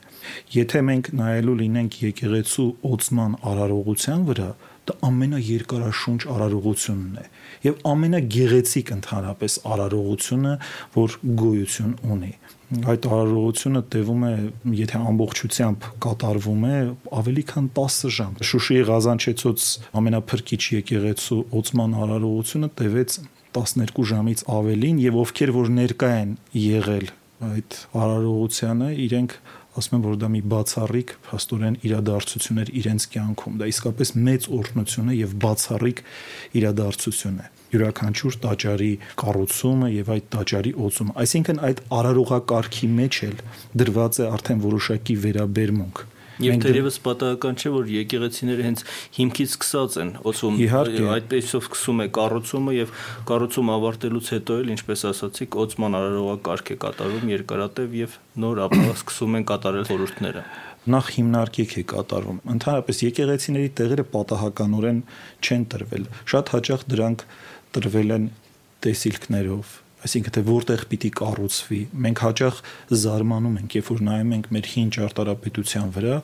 Եթե 0.59 0.81
մենք 0.89 1.11
նայելու 1.19 1.55
լինենք 1.63 2.01
եկեղեցու 2.09 2.67
օծման 2.89 3.39
արարողության 3.49 4.27
վրա, 4.29 4.49
դա 4.89 4.97
ամենաերկարաշունչ 5.09 6.21
արարողությունն 6.35 7.17
է 7.23 7.25
եւ 7.69 7.81
ամենագեղեցիկ 7.93 8.93
ընդհանրապես 8.99 9.57
արարողությունը, 9.73 10.53
որ 10.99 11.19
գոյություն 11.43 11.93
ունի 12.15 12.33
այդ 12.69 13.05
արարողությունը 13.09 13.79
տևում 13.93 14.23
է, 14.27 14.33
եթե 14.77 14.99
ամբողջությամբ 15.09 15.85
կատարվում 16.05 16.65
է, 16.69 16.75
ավելի 17.17 17.43
քան 17.49 17.69
10 17.79 18.11
ժամ։ 18.17 18.35
Շուշիի 18.49 18.83
Ղազանչեցոց 18.89 19.65
ամենափրկիչ 20.01 20.61
եկեղեցու 20.75 21.39
օծման 21.59 21.95
արարողությունը 22.05 22.69
տևեց 22.81 23.15
12 23.57 24.05
ժամից 24.13 24.43
ավելին 24.59 25.01
եւ 25.01 25.17
ովքեր 25.23 25.53
որ 25.57 25.73
ներկա 25.79 26.11
են 26.19 26.35
եղել 26.69 27.09
այդ 27.49 27.75
արարողությանը, 28.03 28.89
իրենք 29.09 29.35
ասում 29.79 29.97
եմ, 29.99 30.03
որ 30.09 30.17
դա 30.19 30.29
մի 30.35 30.41
բացառիկ 30.53 31.13
փաստորեն 31.29 31.79
իրադարձություն 31.89 32.61
էր 32.63 32.73
իրենց 32.79 33.07
կյանքում։ 33.15 33.57
Դա 33.59 33.69
իսկապես 33.73 34.11
մեծ 34.29 34.49
օրհնություն 34.59 35.09
է 35.09 35.15
եւ 35.19 35.33
բացառիկ 35.45 36.03
իրադարձություն 36.59 37.39
է 37.39 37.47
յուրաքանչյուր 37.69 38.37
տաճարի 38.43 38.93
կառուցումը 39.21 39.89
եւ 39.93 40.07
այդ 40.15 40.29
տաճարի 40.35 40.71
օծումը 40.89 41.15
այսինքն 41.23 41.59
այդ 41.69 41.81
արարողակարգի 41.99 42.89
մեջ 42.99 43.19
էլ 43.29 43.35
դրված 43.81 44.19
է 44.19 44.29
արդեն 44.29 44.63
որոշակի 44.63 45.17
վերաբերմունք 45.25 46.01
Եվ 46.39 46.59
թերևս 46.63 46.97
պատահական 47.03 47.57
չէ, 47.59 47.71
որ 47.73 47.89
եկեղեցիները 47.93 48.65
հենց 48.67 48.83
հիմքից 49.17 49.55
սկսած 49.55 49.97
են 50.03 50.11
ոցում 50.29 50.59
այդպեսով 51.15 51.65
սկսում 51.67 51.99
է 51.99 52.07
կառուցումը 52.15 52.75
եւ 52.77 52.93
կառուցումը 53.29 53.75
ավարտելուց 53.75 54.31
հետո 54.35 54.59
էլ, 54.63 54.71
ինչպես 54.75 55.05
ասացիք, 55.09 55.59
օծման 55.65 55.99
արարողակարգ 55.99 56.71
է 56.71 56.79
կատարվում 56.85 57.33
երկարատև 57.35 57.99
եւ 57.99 58.17
նոր 58.39 58.63
ապա 58.69 58.81
սկսում 58.95 59.39
են 59.39 59.47
կատարել 59.51 59.87
խորհուրդները 59.89 60.45
նախ 60.89 61.09
հիմնարկեք 61.15 61.73
է 61.75 61.83
կատարվում։ 61.91 62.37
Ընդհանրապես 62.55 63.01
եկեղեցիների 63.03 63.69
տեղերը 63.79 64.05
պատահականորեն 64.13 65.01
չեն 65.43 65.65
տրվել։ 65.73 66.05
Շատ 66.31 66.51
հաճախ 66.55 66.85
դրանք 66.93 67.25
տրվել 67.75 68.15
են 68.15 68.25
տեսիլքներով, 68.85 69.73
այսինքն 70.05 70.35
թե 70.35 70.43
որտեղ 70.47 70.83
պիտի 70.91 71.09
կառուցվի 71.19 71.79
մենք 72.05 72.21
հաճախ 72.23 72.59
զարմանում 73.03 73.57
ենք 73.59 73.75
երբ 73.79 73.89
որ 73.89 74.03
նայում 74.09 74.33
ենք 74.37 74.49
մեր 74.55 74.69
հին 74.73 74.91
ճարտարապետության 74.95 75.89
վրա 75.97 76.19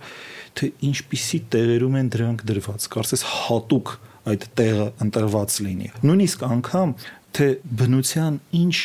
թե 0.59 0.69
ինչպիսի 0.89 1.39
տեղերում 1.55 1.97
են 2.01 2.11
դրանք 2.15 2.45
դրված 2.51 2.87
կարծես 2.95 3.25
հատուկ 3.35 3.95
այդ 4.31 4.47
տեղը 4.59 4.87
ընտրված 5.05 5.57
լինի 5.65 5.91
նույնիսկ 6.05 6.45
անգամ 6.55 6.95
թե 7.35 7.49
բնության 7.81 8.39
ինչ 8.61 8.75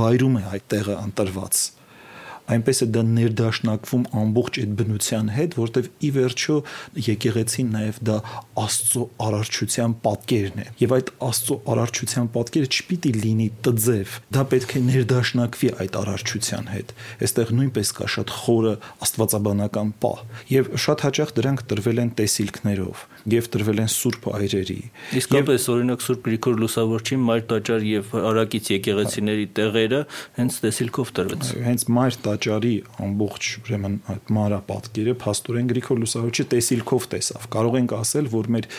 վայրում 0.00 0.40
է 0.40 0.42
այդ 0.50 0.64
տեղը 0.74 0.96
ընտրված 1.04 1.60
այնպես 2.54 2.82
է 2.84 2.88
դա 2.94 3.02
ներդաշնակվում 3.10 4.04
ամբողջ 4.20 4.60
այդ 4.62 4.72
բնության 4.80 5.30
հետ, 5.36 5.56
որտեվ 5.60 5.88
ի 6.00 6.10
վերջո 6.16 6.56
եկեղեցին 7.06 7.70
նաև 7.76 8.00
դա 8.10 8.16
Աստծո 8.60 9.02
արարչության 9.26 9.94
պատկերն 10.04 10.60
է։ 10.60 10.66
Եվ 10.80 10.94
այդ 10.96 11.12
Աստծո 11.30 11.56
արարչության 11.74 12.30
պատկերը 12.34 12.70
չպիտի 12.70 13.12
լինի 13.20 13.48
տձև, 13.66 14.16
դա 14.36 14.44
պետք 14.50 14.74
է 14.80 14.82
ներդաշնակվի 14.90 15.70
այդ 15.84 15.98
արարչության 16.00 16.70
հետ։ 16.74 16.94
Այստեղ 17.20 17.54
նույնպես 17.60 17.94
կա 18.00 18.10
շատ 18.16 18.34
խորը 18.40 18.74
աստվածաբանական 19.06 19.94
պահ, 20.04 20.24
եւ 20.50 20.70
շատ 20.84 21.06
հաճախ 21.06 21.34
դրանք 21.40 21.64
տրվել 21.70 22.02
են 22.04 22.12
տեսիլքներով 22.20 23.06
եւ 23.28 23.48
տրվել 23.52 23.80
են 23.82 23.90
սուրբ 23.92 24.28
այրերի։ 24.30 24.76
Իսկապես 25.20 25.66
օրինակ 25.74 26.04
Սուրբ 26.06 26.22
Գրիգոր 26.26 26.56
Լուսավորչի 26.60 27.18
Մայր 27.26 27.44
տաճար 27.50 27.84
եւ 27.90 28.14
Արակից 28.30 28.70
եկեղեցիների 28.74 29.46
տեղերը 29.58 30.00
հենց 30.38 30.58
տեսիլքով 30.64 31.12
տրվեց։ 31.20 31.50
Հենց 31.66 31.84
Մայր 32.00 32.18
տաճարի 32.24 32.72
ամբողջ 33.06 33.50
ուրեմն 33.60 33.98
այդ 34.14 34.32
մանրապատկերը 34.40 35.14
Փաստորեն 35.20 35.70
Գրիգոր 35.70 36.00
Լուսավորչի 36.00 36.48
տեսիլքով 36.54 37.08
տեսավ։ 37.14 37.46
Կարող 37.60 37.78
ենք 37.80 37.94
ասել, 38.00 38.32
որ 38.40 38.50
մեր 38.56 38.70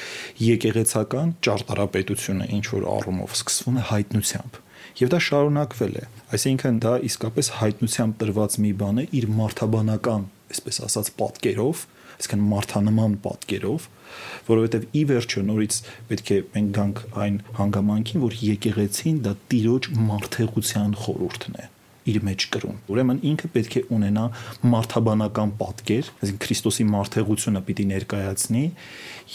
եկեղեցական 0.42 1.34
ճարտարապետությունը 1.46 2.52
ինչ 2.58 2.66
որ 2.72 2.90
առումով 2.98 3.40
սկսվում 3.42 3.82
է 3.82 3.88
հայտնությամբ 3.92 4.62
եւ 5.00 5.12
դա 5.14 5.20
շարունակվել 5.24 5.98
է 6.02 6.04
այսինքն 6.36 6.78
դա 6.84 6.94
իսկապես 7.08 7.50
հայտնությամբ 7.62 8.16
տրված 8.22 8.58
մի 8.66 8.72
բան 8.82 9.02
է 9.02 9.06
իր 9.20 9.28
մարդաբանական 9.38 10.26
այսպես 10.52 10.80
ասած 10.88 11.12
պատկերով 11.22 11.84
այսինքն 12.18 12.46
մարդանման 12.52 13.16
պատկերով 13.26 13.88
որովհետև 14.52 14.88
ի 15.02 15.04
վերջո 15.12 15.44
նորից 15.50 15.82
պետք 16.12 16.32
է 16.32 16.40
մենք 16.56 16.74
գանք 16.80 17.04
այն 17.26 17.38
հանգամանքին, 17.60 18.26
որ 18.26 18.40
եկեղեցին 18.52 19.22
դա 19.28 19.38
տիրոջ 19.52 19.92
մարդեղության 20.12 20.98
խորհուրդն 21.06 21.62
է 21.62 21.70
իր 22.10 22.18
մեջ 22.26 22.46
կրում։ 22.54 22.78
Ուրեմն 22.92 23.20
ինքը 23.32 23.50
պետք 23.56 23.76
է 23.78 23.82
ունենա 23.96 24.26
մարդաբանական 24.72 25.54
պատկեր, 25.60 26.10
այսինքն 26.22 26.42
Քրիստոսի 26.46 26.86
մարդեղությունը 26.92 27.62
պիտի 27.68 27.86
ներկայացնի 27.92 28.64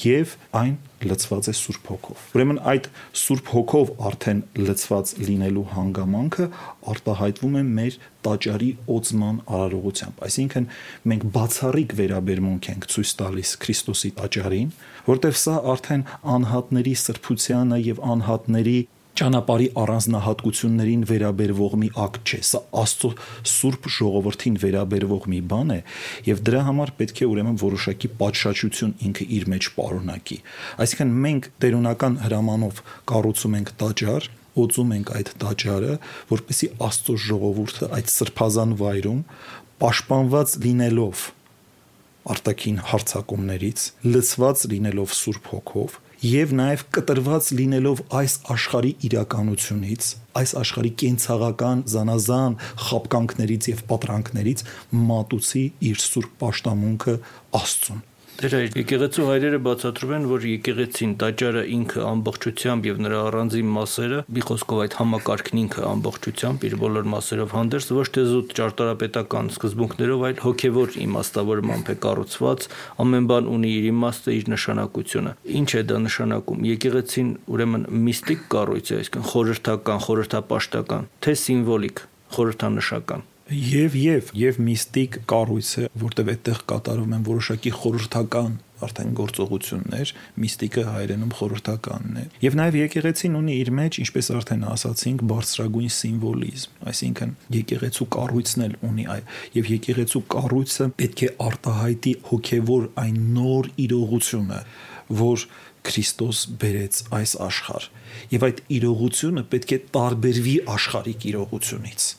եւ 0.03 0.35
այն 0.61 0.75
լցված 1.07 1.49
է 1.51 1.55
Սուրբ 1.57 1.89
Հոգով։ 1.93 2.25
Ուրեմն 2.37 2.59
այդ 2.73 2.89
Սուրբ 3.21 3.51
Հոգով 3.53 3.93
արդեն 4.11 4.41
լցված 4.67 5.13
լինելու 5.27 5.65
հանգամանքը 5.77 6.47
արտահայտվում 6.93 7.57
է 7.57 7.63
մեր 7.77 7.99
տաճարի 8.27 8.71
օծման 8.97 9.39
արարողությամբ։ 9.57 10.23
Այսինքն 10.27 10.69
մենք 11.13 11.27
բացառիկ 11.37 11.95
վերաբերմունք 12.01 12.71
ենք 12.73 12.89
ցույց 12.97 13.13
տալիս 13.21 13.55
Քրիստոսի 13.67 14.11
տաճարին, 14.21 14.73
որտեղ 15.07 15.39
սա 15.47 15.57
արդեն 15.77 16.07
անհատների 16.37 16.95
սրբությանը 17.07 17.81
եւ 17.87 18.03
անհատների 18.17 18.79
ճանապարհի 19.17 19.67
առանձնահատկություններին 19.81 21.05
վերաբերվող 21.09 21.77
մի 21.81 21.89
ակտ 22.05 22.33
չէ, 22.33 22.41
սա 22.47 22.61
Աստծո 22.83 23.11
Սուրբ 23.53 23.89
ժողովրդին 23.97 24.59
վերաբերվող 24.65 25.29
մի 25.33 25.41
բան 25.53 25.73
է, 25.73 25.79
եւ 26.27 26.43
դրա 26.49 26.63
համար 26.67 26.93
պետք 27.01 27.23
է 27.25 27.29
ուրեմն 27.33 27.61
որոշակի 27.63 28.11
պատշաճություն 28.21 28.93
ինքը 29.09 29.29
իր 29.37 29.47
մեջ 29.53 29.69
պարունակի։ 29.77 30.39
Այսինքն 30.85 31.15
մենք 31.27 31.49
տերունական 31.65 32.19
հրամանով 32.27 32.83
կառուցում 33.13 33.57
ենք 33.57 33.73
տաճար, 33.81 34.29
օծում 34.57 34.93
ենք 34.97 35.15
այդ 35.17 35.33
տաճարը, 35.43 35.95
որպեսի 36.33 36.69
Աստծո 36.87 37.17
ժողովուրդը 37.27 37.89
այդ 37.97 38.13
սրբազան 38.17 38.77
վայրում 38.81 39.21
պաշտպանված 39.77 40.55
լինելով 40.67 41.25
արտաքին 42.27 42.79
հարցակումներից, 42.91 43.83
լցված 44.07 44.63
լինելով 44.73 45.13
Սուրբ 45.15 45.51
Հոգով, 45.53 45.99
եւ 46.25 46.53
նաեւ 46.57 46.83
կտրված 46.97 47.49
լինելով 47.59 48.03
այս 48.21 48.35
աշխարհի 48.55 48.93
իրականությունից, 49.09 50.09
այս 50.41 50.55
աշխարհի 50.63 50.93
կենցաղական 51.03 51.85
զանազան 51.93 52.59
խապկանքներից 52.87 53.71
եւ 53.73 53.83
պատրանքներից 53.93 54.65
մատուցի 55.13 55.65
իր 55.93 56.05
սուրբ 56.07 56.47
աշտամունքը 56.51 57.17
Աստծուն։ 57.61 58.05
Դեր 58.37 58.55
այդ 58.57 58.75
եկեղեցու 58.77 59.27
հայրերը 59.31 59.59
բացատրում 59.65 60.11
են, 60.13 60.25
որ 60.29 60.43
եկեղեցին 60.45 61.13
տաճարը 61.23 61.61
ինքը 61.73 62.01
ամբողջությամբ 62.05 62.87
եւ 62.89 62.99
նրա 63.01 63.21
առանձին 63.31 63.69
մասերը, 63.77 64.19
մի 64.37 64.43
խոսքով 64.51 64.81
այդ 64.85 64.97
համակարգն 64.99 65.61
ինքը 65.63 65.85
ամբողջությամբ 65.91 66.67
իր 66.69 66.75
բոլոր 66.83 67.07
մասերով 67.13 67.55
հանդերձ 67.57 67.89
ոչ 67.97 68.05
թե 68.13 68.25
զուտ 68.29 68.53
ճարտարապետական 68.59 69.49
սկզբունքներով, 69.57 70.25
այլ 70.29 70.43
հոգեվոր 70.45 70.99
իմաստավորմամբ 71.07 71.89
է 71.89 71.97
կառուցված, 72.05 72.67
ամեն 73.07 73.31
բան 73.33 73.49
ունի 73.57 73.71
իր 73.77 73.87
իմաստը, 73.95 74.35
իր 74.37 74.51
նշանակությունը։ 74.53 75.33
Ինչ 75.63 75.71
է 75.81 75.83
դա 75.87 76.03
նշանակում։ 76.05 76.67
Եկեղեցին 76.77 77.31
ուրեմն 77.57 77.89
միստիկ 78.05 78.45
կառույց 78.53 78.93
է, 78.93 79.01
այսինքն 79.01 79.27
խորհրդական, 79.33 80.05
խորհրդապաշտական, 80.11 81.09
թե 81.25 81.37
սիմվոլիկ, 81.47 82.05
խորհրդանշական 82.37 83.27
Եվ 83.47 83.95
եւ 83.95 84.31
եւ 84.35 84.57
միստիկ 84.59 85.17
կառույցը, 85.31 85.83
որտեղ 86.03 86.31
այդտեղ 86.33 86.63
կատարում 86.67 87.13
են 87.15 87.27
որոշակի 87.29 87.71
խորհրդական 87.77 88.57
արդեն 88.83 89.13
գործողություններ, 89.21 90.13
միստիկը 90.43 90.83
հայերենում 90.89 91.35
խորհրդականն 91.39 92.19
է։ 92.19 92.25
Եվ 92.43 92.57
նաև 92.59 92.79
եկեղեցին 92.81 93.39
ունի 93.39 93.55
իր 93.61 93.71
մեջ, 93.79 94.01
ինչպես 94.03 94.31
արդեն 94.41 94.67
ասացինք, 94.73 95.23
բարձրագույն 95.31 95.95
սիմվոլիզմ, 95.95 96.75
այսինքն 96.91 97.37
եկեղեցու 97.55 98.09
կառույցն 98.17 98.67
էլ 98.67 98.77
ունի 98.91 99.07
այ 99.15 99.23
եւ 99.61 99.73
եկեղեցու 99.77 100.25
կառույցը 100.35 100.91
պետք 101.07 101.23
է 101.23 101.31
արտահայտի 101.47 102.19
հոգեվոր 102.35 102.91
այն 103.07 103.25
նոր 103.39 103.73
իրողությունը, 103.87 104.61
որ 105.23 105.49
Քրիստոս 105.87 106.39
բերեց 106.59 106.97
այս 107.15 107.39
աշխարհ։ 107.47 107.85
Եվ 108.35 108.51
այդ 108.51 108.63
իրողությունը 108.81 109.49
պետք 109.55 109.75
է 109.77 109.83
տարբերվի 109.95 110.61
աշխարհիկ 110.75 111.27
իրողությունից 111.31 112.13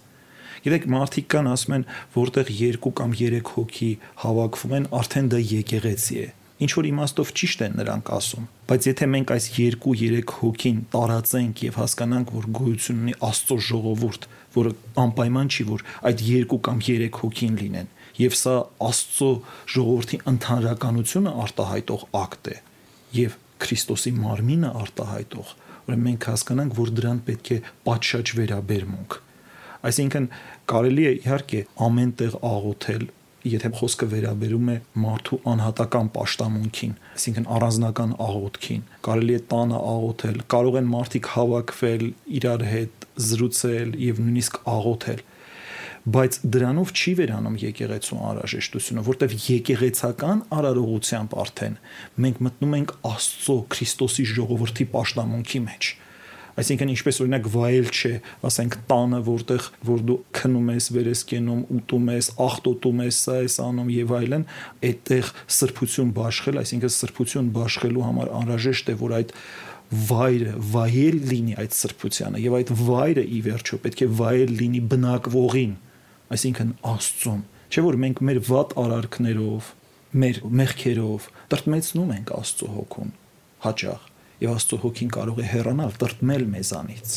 Գիտեք, 0.67 0.89
մարդիկ 0.97 1.29
կան 1.31 1.51
ասում 1.53 1.77
են, 1.77 1.85
որտեղ 2.17 2.51
2 2.57 2.91
կամ 2.99 3.15
3 3.21 3.53
հոգի 3.53 3.91
հավաքվում 4.25 4.75
են, 4.77 4.89
արդեն 4.99 5.31
դա 5.31 5.39
եկեղեցի 5.47 6.19
է 6.25 6.27
ինչ 6.57 6.71
որ 6.73 6.87
իմաստով 6.89 7.31
ճիշտ 7.37 7.59
են 7.67 7.75
նրանք 7.77 8.07
ասում 8.17 8.45
բայց 8.69 8.85
եթե 8.89 9.07
մենք 9.13 9.33
այս 9.35 9.47
2-3 9.57 10.31
հոգին 10.37 10.79
տարածենք 10.93 11.61
եւ 11.67 11.75
հասկանանք 11.81 12.31
որ 12.37 12.47
գոյություն 12.57 13.03
ունի 13.03 13.13
Աստծո 13.27 13.57
ժողովուրդ 13.67 14.25
որը 14.57 14.71
անպայման 15.03 15.51
չի 15.53 15.65
որ 15.67 15.83
այդ 16.09 16.23
2 16.29 16.59
կամ 16.67 16.81
3 16.87 17.11
հոգին 17.19 17.59
լինեն 17.61 17.91
եւ 18.17 18.37
սա 18.41 18.55
Աստծո 18.87 19.29
ժողովրդի 19.75 20.19
ընդհանրականությունը 20.33 21.35
արտահայտող 21.45 22.07
ակտ 22.23 22.51
է 22.55 22.57
եւ 23.21 23.37
Քրիստոսի 23.61 24.15
մարմինը 24.17 24.73
արտահայտող 24.81 25.53
ուրեմն 25.87 26.09
մենք 26.09 26.27
հասկանանք 26.31 26.77
որ 26.81 26.91
դրան 26.97 27.23
պետք 27.29 27.53
է 27.53 27.61
պատշաճ 27.85 28.33
վերաբերմունք 28.41 29.21
Այսինքն 29.85 30.27
կարելի 30.71 31.05
է 31.07 31.13
իհարկե 31.17 31.61
ամենտեղ 31.87 32.37
աղոթել, 32.47 33.05
եթե 33.47 33.71
խոսքը 33.77 34.07
վերաբերում 34.11 34.71
է 34.73 34.75
մարդու 35.03 35.39
անհատական 35.53 36.09
աշտամունքին, 36.23 36.93
այսինքն 37.17 37.47
առանձնական 37.57 38.15
աղոթքին, 38.27 38.83
կարելի 39.07 39.37
է 39.37 39.41
տանը 39.53 39.81
աղոթել, 39.93 40.41
կարող 40.53 40.77
են 40.81 40.89
մարդիկ 40.97 41.29
հավաքվել 41.37 42.05
իրար 42.39 42.65
հետ, 42.73 43.07
զրուցել 43.27 43.97
եւ 44.07 44.21
նույնիսկ 44.25 44.61
աղոթել 44.77 45.25
բայց 46.07 46.35
դրանով 46.55 46.91
չի 46.95 47.11
վերանում 47.19 47.55
եկեղեցու 47.59 48.17
անհրաժեշտությունը, 48.27 49.01
որտեվ 49.07 49.33
եկեղեցական 49.43 50.43
արարողությամբ 50.55 51.33
արդեն 51.43 51.73
մենք 52.23 52.37
մտնում 52.47 52.75
ենք 52.77 52.93
Աստծո 53.11 53.55
Քրիստոսի 53.75 54.27
ժողովրդի 54.31 54.87
աշտամունքի 55.01 55.61
մեջ 55.67 55.89
Այսինքն 56.57 56.91
ինչպես 56.93 57.19
օրինակ 57.21 57.47
վայել 57.53 57.89
չէ, 57.93 58.11
ասենք 58.49 58.75
տանը, 58.89 59.17
որտեղ 59.27 59.65
որ 59.85 59.99
դու 60.07 60.17
քնում 60.37 60.71
ես, 60.73 60.87
վերես 60.95 61.21
կենում, 61.29 61.59
ուտում 61.77 62.09
ես, 62.15 62.29
աղտոտում 62.47 63.03
ես, 63.05 63.19
սա 63.27 63.35
ես 63.43 63.57
անում 63.67 63.91
եւ 63.93 64.13
այլն, 64.17 64.45
այդտեղ 64.89 65.31
սրբություն 65.57 66.13
բաշխել, 66.17 66.59
այսինքն 66.63 66.93
սրբություն 66.97 67.51
բաշխելու 67.57 68.07
համար 68.07 68.33
անհրաժեշտ 68.41 68.89
է, 68.89 68.97
որ 69.05 69.15
այդ 69.21 69.35
վայրը 69.87 70.53
վայել 70.73 71.17
լինի 71.29 71.53
այդ 71.61 71.75
սրբությանը 71.77 72.41
եւ 72.43 72.55
այդ 72.57 72.71
վայրը 72.75 73.23
ի 73.23 73.37
վերջո 73.45 73.77
պետք 73.85 74.01
է 74.03 74.07
վայել 74.19 74.51
լինի 74.59 74.81
բնակվողին 74.91 75.75
այսինքն 76.35 76.73
Աստծուն 76.91 77.45
չէ 77.71 77.83
որ 77.87 77.99
մենք 78.03 78.21
մեր 78.27 78.41
վատ 78.49 78.75
արարքներով 78.83 79.71
մեր 80.23 80.41
մեղքերով 80.59 81.29
տրտմեցնում 81.53 82.13
ենք 82.17 82.35
Աստծո 82.35 82.69
հոգուն 82.75 83.15
հաճախ 83.63 84.06
եւ 84.43 84.53
Աստծո 84.57 84.79
հոգին 84.83 85.11
կարող 85.17 85.41
է 85.41 85.47
հեռանալ, 85.53 85.95
տրտմել 86.01 86.45
մեզանից։ 86.57 87.15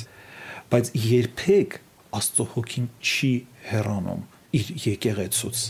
Բայց 0.70 0.90
երբեք 1.10 1.76
Աստծո 2.20 2.48
հոգին 2.54 2.88
չի 3.00 3.34
հեռանում 3.70 4.24
իր 4.60 4.72
եկեղեցուց 4.86 5.66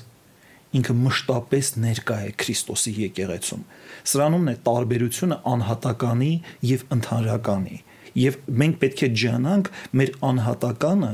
ինքը 0.70 0.94
մշտապես 0.94 1.68
ներկա 1.82 2.16
է 2.28 2.32
Քրիստոսի 2.40 2.92
եկեղեցում։ 3.00 3.62
Սրանումն 4.10 4.50
է 4.52 4.56
տարբերությունը 4.68 5.38
անհատականի 5.50 6.32
եւ 6.70 6.84
ընդհանրականի։ 6.96 7.78
եւ 8.20 8.36
մենք 8.60 8.78
պետք 8.82 9.02
է 9.06 9.08
ջանանք 9.22 9.68
մեր 9.98 10.10
անհատականը 10.30 11.10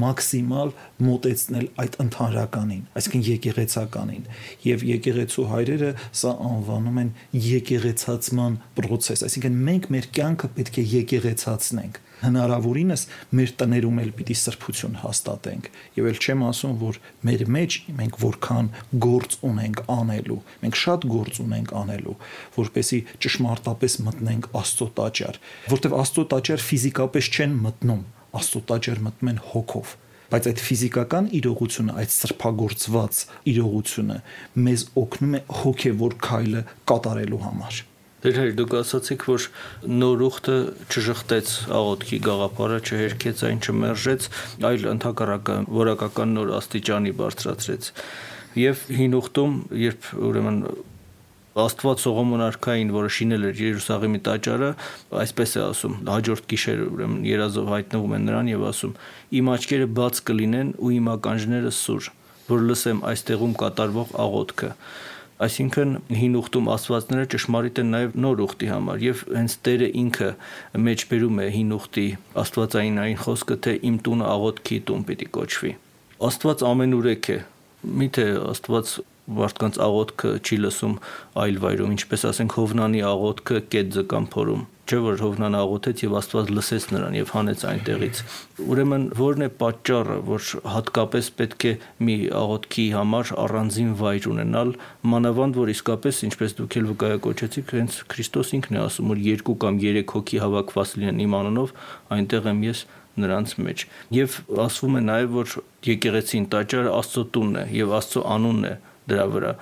մաքսիմալ 0.00 0.74
մոտեցնել 1.06 1.66
այդ 1.84 1.96
ընդհանրականին, 2.04 2.82
այսինքն 3.00 3.24
եկեղեցականին։ 3.30 4.28
Եվ 4.66 4.84
եկեղեցու 4.90 5.46
հայրերը 5.54 5.90
սա 6.20 6.34
անվանում 6.50 7.00
են 7.04 7.10
եկեղեցացման 7.46 8.60
process, 8.76 9.24
այսինքն 9.24 9.58
մենք 9.70 9.90
մեր 9.96 10.12
կյանքը 10.20 10.52
պետք 10.60 10.80
է 10.80 10.86
եկեղեցացնենք 11.00 12.00
հնարավորինս 12.20 13.04
մեր 13.36 13.52
տներում 13.60 14.00
էլ 14.02 14.10
պիտի 14.18 14.36
սրբություն 14.40 14.98
հաստատենք 15.00 15.68
եւ 15.96 16.08
էլ 16.10 16.20
չեմ 16.20 16.44
ասում 16.50 16.74
որ 16.82 16.98
մեր 17.28 17.44
մեջ 17.56 17.76
մենք 18.00 18.18
որքան 18.24 18.70
գործ 19.06 19.36
ունենք 19.50 19.82
անելու 19.96 20.38
մենք 20.64 20.80
շատ 20.84 21.08
գործ 21.14 21.42
ունենք 21.46 21.74
անելու 21.80 22.16
որպեսի 22.60 23.02
ճշմարտապես 23.24 23.98
մտնենք 24.10 24.50
Աստծո 24.60 24.90
տաճար 25.00 25.42
որտեվ 25.72 25.98
Աստծո 26.04 26.26
տաճար 26.34 26.66
ֆիզիկապես 26.70 27.30
չեն 27.36 27.60
մտնում 27.64 28.04
Աստծո 28.38 28.62
տաճար 28.70 29.04
մտնում 29.08 29.32
են 29.34 29.42
հոգով 29.50 29.98
բայց 30.30 30.46
այդ 30.46 30.60
ֆիզիկական 30.62 31.28
իրողությունը, 31.40 31.94
այդ 32.00 32.12
սրբագործված 32.14 33.22
իրողությունը 33.50 34.18
մեզ 34.66 34.84
օգնում 35.02 35.32
է 35.34 35.40
հոգևոր 35.60 36.14
քայլը 36.26 36.62
կատարելու 36.90 37.40
համար։ 37.46 37.80
Դեր 38.20 38.36
հայր 38.36 38.50
դուք 38.58 38.74
ասացիք, 38.76 39.22
որ 39.30 39.44
նոր 39.96 40.22
ուխտը 40.26 40.56
չժխտեց 40.92 41.52
աղոթքի 41.72 42.18
գաղափարը, 42.26 42.78
չհերքեց 42.84 43.44
այն, 43.48 43.60
չմերժեց, 43.64 44.26
այլ 44.70 44.84
ընդհակառակը 44.90 45.56
որակական 45.80 46.34
նոր 46.36 46.52
աստիճանի 46.60 47.14
բարձրացրեց։ 47.20 47.88
Եվ 48.60 48.84
հին 49.00 49.16
ուխտում, 49.20 49.56
երբ 49.80 50.10
ուրեմն 50.30 50.60
Աստված 51.58 52.02
Սողոմոն 52.04 52.42
արքային, 52.46 52.90
որը 52.94 53.08
շինել 53.16 53.46
էր 53.48 53.60
Երուսաղեմի 53.64 54.20
տաճարը, 54.26 54.70
այսպես 55.18 55.54
է 55.58 55.62
ասում, 55.66 55.94
հաջորդ 56.06 56.44
գիշեր 56.52 56.82
ուրեմն 56.86 57.24
երազով 57.26 57.70
հայտնվում 57.74 58.14
են 58.16 58.26
նրան 58.30 58.50
եւ 58.50 58.66
ասում. 58.70 58.92
Իմ 59.40 59.50
աչքերը 59.56 59.88
բաց 59.98 60.20
կլինեն 60.30 60.70
ու 60.78 60.92
իմ 61.00 61.10
ականջները 61.16 61.72
սուր, 61.80 62.10
որ 62.50 62.66
լսեմ 62.70 63.02
այստեղում 63.10 63.56
կատարվող 63.64 64.14
աղոթքը 64.30 64.70
այսինքն 65.40 65.92
հին 66.12 66.34
ուխտում 66.36 66.66
աստվածները 66.74 67.28
ճշմարիտ 67.32 67.78
են 67.80 67.92
նաև 67.94 68.16
նոր 68.24 68.40
ուխտի 68.44 68.66
համար 68.70 69.04
եւ 69.04 69.20
հենց 69.36 69.54
Տերը 69.64 69.86
ինքը 70.00 70.28
մեջբերում 70.86 71.40
է 71.40 71.46
հին 71.54 71.70
ուխտի 71.76 72.04
աստվածային 72.42 72.98
այն 73.04 73.16
խոսքը 73.24 73.56
թե 73.64 73.74
իմ 73.90 73.96
տունը 74.04 74.26
աղոթքի 74.34 74.80
տուն 74.90 75.06
պիտի 75.08 75.28
կոչվի 75.36 75.72
Աստված 76.28 76.64
ամենուրեք 76.70 77.30
է 77.32 77.38
միթե 78.00 78.26
Աստված 78.50 78.92
մարդկանց 79.38 79.78
աղոթքը 79.86 80.34
չի 80.40 80.58
լսում 80.64 80.98
այլ 81.44 81.62
վայրում, 81.64 81.94
ինչպես 81.96 82.26
ասենք 82.30 82.58
Հովնանի 82.58 83.00
աղոթքը 83.10 83.64
կետ 83.74 83.98
կամ 84.10 84.28
փորում։ 84.34 84.68
Չէ 84.90 84.98
որ 85.04 85.20
Հովնան 85.22 85.54
աղոթեց 85.54 86.00
եւ 86.02 86.14
Աստված 86.18 86.48
լսեց 86.50 86.84
նրան 86.90 87.14
եւ 87.14 87.28
հանեց 87.30 87.60
այնտեղից։ 87.70 88.22
Ուրեմն 88.64 89.04
ո՞րն 89.14 89.44
է 89.46 89.48
պատճառը, 89.60 90.16
որ 90.26 90.48
հատկապես 90.74 91.28
պետք 91.38 91.66
է 91.70 91.72
մի 92.08 92.16
աղոթքի 92.40 92.86
համար 92.96 93.30
առանձին 93.44 93.92
վայր 94.00 94.26
ունենալ, 94.32 94.72
մանավանդ 95.14 95.60
որ 95.60 95.72
իսկապես, 95.76 96.22
ինչպես 96.26 96.56
դուք 96.58 96.78
էլ 96.80 96.90
վկայակոչեցիք, 96.90 97.74
հենց 97.78 98.00
Քրիստոս 98.10 98.52
ինքն 98.58 98.80
է 98.80 98.82
ասում, 98.88 99.14
որ 99.14 99.22
երկու 99.30 99.56
կամ 99.62 99.80
երեք 99.86 100.16
հոգի 100.18 100.42
հավաքված 100.42 100.96
լինեն 100.98 101.22
իմ 101.30 101.38
անունով, 101.38 101.74
այնտեղ 102.18 102.50
եմ 102.50 102.66
ես 102.66 102.84
նրանց 103.20 103.56
մեջ։ 103.62 103.86
Եվ 104.16 104.36
ասվում 104.66 104.98
է 104.98 105.02
նաև, 105.06 105.32
որ 105.38 105.54
եկեղեցին 105.86 106.46
տաճարը 106.50 106.92
Աստծո 106.98 107.24
տունն 107.34 107.58
է 107.60 107.64
եւ 107.78 107.94
Աստծո 108.00 108.22
անունն 108.34 108.66
է 108.70 108.74
դրա 109.10 109.26
վրա 109.34 109.52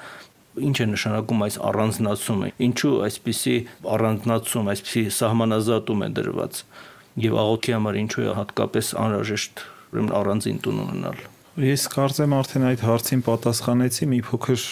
ինչ 0.68 0.76
է 0.82 0.86
նշանակում 0.90 1.42
այս 1.46 1.56
առանձնացումը 1.68 2.48
ինչու 2.66 2.94
այսպիսի 3.06 3.56
առանձնացում 3.94 4.70
այսպիսի 4.74 5.02
սահմանազատում 5.18 6.04
է 6.06 6.08
դրված 6.18 6.62
եւ 7.28 7.36
աղոթքի 7.42 7.74
համար 7.78 7.98
ինչու 8.02 8.24
է 8.24 8.34
հատկապես 8.38 8.90
անհրաժեշտ 9.04 9.62
ուրեմն 9.92 10.14
առանձին 10.18 10.58
տուն 10.66 10.80
ունենալ 10.84 11.22
ես 11.68 11.84
կարծեմ 11.94 12.34
արդեն 12.38 12.66
այդ 12.68 12.82
հարցին 12.88 13.22
պատասխանեցի 13.28 14.08
մի 14.14 14.18
փոքր 14.28 14.64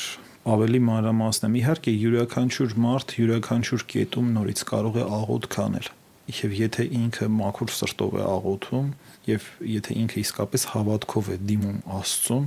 ավելի 0.47 0.81
մանրամասն 0.87 1.47
եմ 1.49 1.55
իհարկե 1.61 1.95
յուրաքանչյուր 2.07 2.75
մարդ 2.87 3.15
յուրաքանչյուր 3.21 3.87
կետում 3.93 4.29
նորից 4.37 4.61
կարող 4.71 4.99
է 5.03 5.07
աղոթ 5.17 5.49
կանել 5.57 5.89
եւ 6.27 6.55
եթե 6.59 6.85
ինքը 7.01 7.27
մաքուր 7.39 7.73
սրտով 7.77 8.15
է 8.19 8.23
աղոթում 8.27 8.87
եւ 9.31 9.49
եթե 9.73 9.97
ինքը 10.03 10.23
իսկապես 10.23 10.65
հավատքով 10.73 11.29
է 11.35 11.37
դիմում 11.51 11.77
Աստծուն 11.97 12.47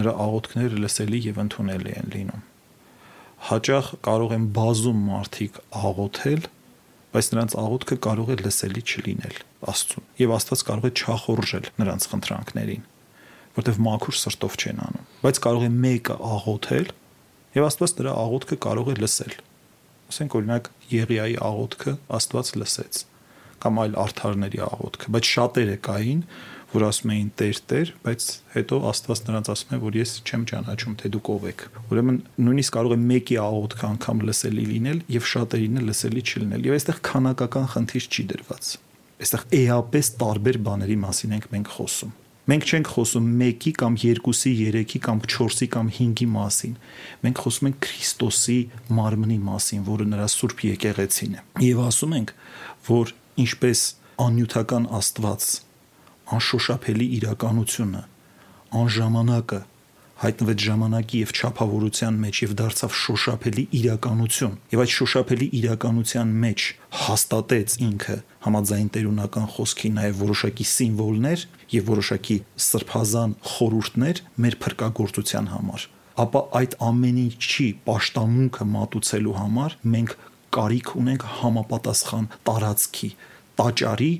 նրա 0.00 0.12
աղոթքները 0.24 0.80
լսելի 0.82 1.20
եւ 1.26 1.38
ընդունելի 1.42 1.94
են 2.00 2.10
լինում։ 2.12 2.42
Հաճախ 3.42 3.88
կարող 4.06 4.34
են 4.36 4.44
բազում 4.56 5.00
մարդիկ 5.08 5.58
աղոթել, 5.82 6.44
բայց 7.12 7.28
նրանց 7.32 7.56
աղոթքը 7.62 7.96
կարող 8.06 8.32
է 8.32 8.36
լսելի 8.40 8.82
չլինել 8.92 9.38
Աստծուն։ 9.72 10.06
Եվ 10.22 10.34
Աստված 10.38 10.62
կարող 10.68 10.86
է 10.88 10.92
չախորժել 11.02 11.66
նրանց 11.82 12.06
խնդրանքներին, 12.12 12.84
որտեղ 13.58 13.80
մաքուր 13.86 14.16
սրտով 14.22 14.56
չեն 14.62 14.82
անում։ 14.86 15.08
Բայց 15.22 15.40
կարող 15.46 15.66
է 15.66 15.70
մեկը 15.82 16.16
աղոթել, 16.32 16.92
եւ 17.52 17.66
Աստված 17.68 17.94
նրա 18.00 18.14
աղոթքը 18.22 18.58
կարող 18.62 18.92
է 18.92 18.96
լսել։ 19.02 19.34
Ասենք 20.12 20.36
օրինակ 20.38 20.70
Եղիայի 20.92 21.36
աղոթքը 21.52 21.96
Աստված 22.16 22.52
լսեց 22.62 23.02
կամ 23.62 23.78
այլ 23.78 23.92
արթարների 24.02 24.60
աղոթքը, 24.66 25.10
բայց 25.14 25.28
շատերը 25.32 25.76
կային, 25.86 26.22
որ 26.72 26.84
ասում 26.88 27.10
էին 27.12 27.28
Տեր, 27.36 27.58
Տեր, 27.68 27.90
բայց 28.06 28.26
հետո 28.52 28.78
Աստված 28.88 29.20
նրանց 29.28 29.50
ասում 29.52 29.74
է, 29.76 29.78
որ 29.82 29.98
ես 29.98 30.12
չեմ 30.24 30.46
ճանաչում, 30.52 30.94
թե 31.02 31.10
դուք 31.12 31.28
ով 31.32 31.44
եք։ 31.50 31.64
Ուրեմն 31.92 32.18
նույնիսկ 32.46 32.76
կարող 32.78 32.94
է 32.96 32.98
մեկի 33.02 33.36
աղոթքը 33.42 33.86
անգամ 33.92 34.24
լսելի 34.28 34.64
լինել 34.72 35.04
եւ 35.12 35.28
շատերինը 35.32 35.84
լսելի 35.90 36.24
չլինել։ 36.32 36.66
Եվ 36.72 36.76
այստեղ 36.78 37.02
քանակական 37.12 37.68
խնդիր 37.76 38.08
չի 38.08 38.26
դրված։ 38.32 38.72
Այստեղ 39.22 39.46
էապես 39.62 40.12
տարբեր 40.22 40.58
բաների 40.72 40.98
մասին 41.02 41.36
ենք 41.36 41.48
մենք 41.52 41.72
խոսում։ 41.76 42.18
Մենք 42.42 42.64
չենք 42.66 42.88
խոսում 42.90 43.26
1-ի 43.38 43.70
կամ 43.78 43.96
2-ի, 44.02 44.52
3-ի 44.74 45.00
կամ 45.04 45.18
4-ի 45.30 45.66
կամ 45.70 45.90
5-ի 45.94 46.26
մասին։ 46.32 46.72
Մենք 47.22 47.42
խոսում 47.44 47.68
ենք 47.70 47.76
Քրիստոսի 47.86 48.56
մարմնի 48.98 49.36
մասին, 49.46 49.84
որը 49.86 50.06
նրա 50.10 50.26
Սուրբ 50.34 50.64
եկեղեցին 50.72 51.36
է։ 51.38 51.44
Եվ 51.62 51.82
ասում 51.86 52.16
ենք, 52.18 52.32
որ 52.88 53.14
ինչպես 53.46 53.84
անյութական 54.26 54.90
Աստված 54.98 55.46
անշոշափելի 56.36 57.06
իրականությունը, 57.18 58.02
անժամանակը 58.82 59.60
հայտնվեց 60.22 60.60
ժամանակի 60.62 61.20
եւ 61.22 61.30
չափավորության 61.34 62.18
մեջ 62.22 62.40
եւ 62.42 62.52
դարձավ 62.60 62.92
շոշափելի 62.94 63.62
իրականություն 63.78 64.52
եւ 64.72 64.82
այդ 64.82 64.92
շոշափելի 64.96 65.48
իրականության 65.58 66.34
մեջ 66.44 66.66
հաստատեց 67.02 67.74
ինքը 67.86 68.16
համաձայն 68.46 68.90
տերունական 68.96 69.48
խոսքի 69.56 69.90
նաեւ 69.96 70.20
որոշակի 70.22 70.66
սիմվոլներ 70.72 71.44
եւ 71.74 71.90
որոշակի 71.90 72.36
սրբազան 72.68 73.34
խորուրդներ 73.50 74.22
մեր 74.46 74.58
փրկagorցության 74.62 75.50
համար 75.56 75.88
ապա 76.22 76.44
այդ 76.62 76.78
ամեն 76.92 77.20
ինչի 77.26 77.68
աշտամունքը 77.96 78.68
մատուցելու 78.76 79.36
համար 79.42 79.76
մենք 79.96 80.16
կարիք 80.52 80.94
ունենք 81.02 81.28
համապատասխան 81.40 82.26
տարածքի 82.46 83.08
տաճարի, 83.60 84.12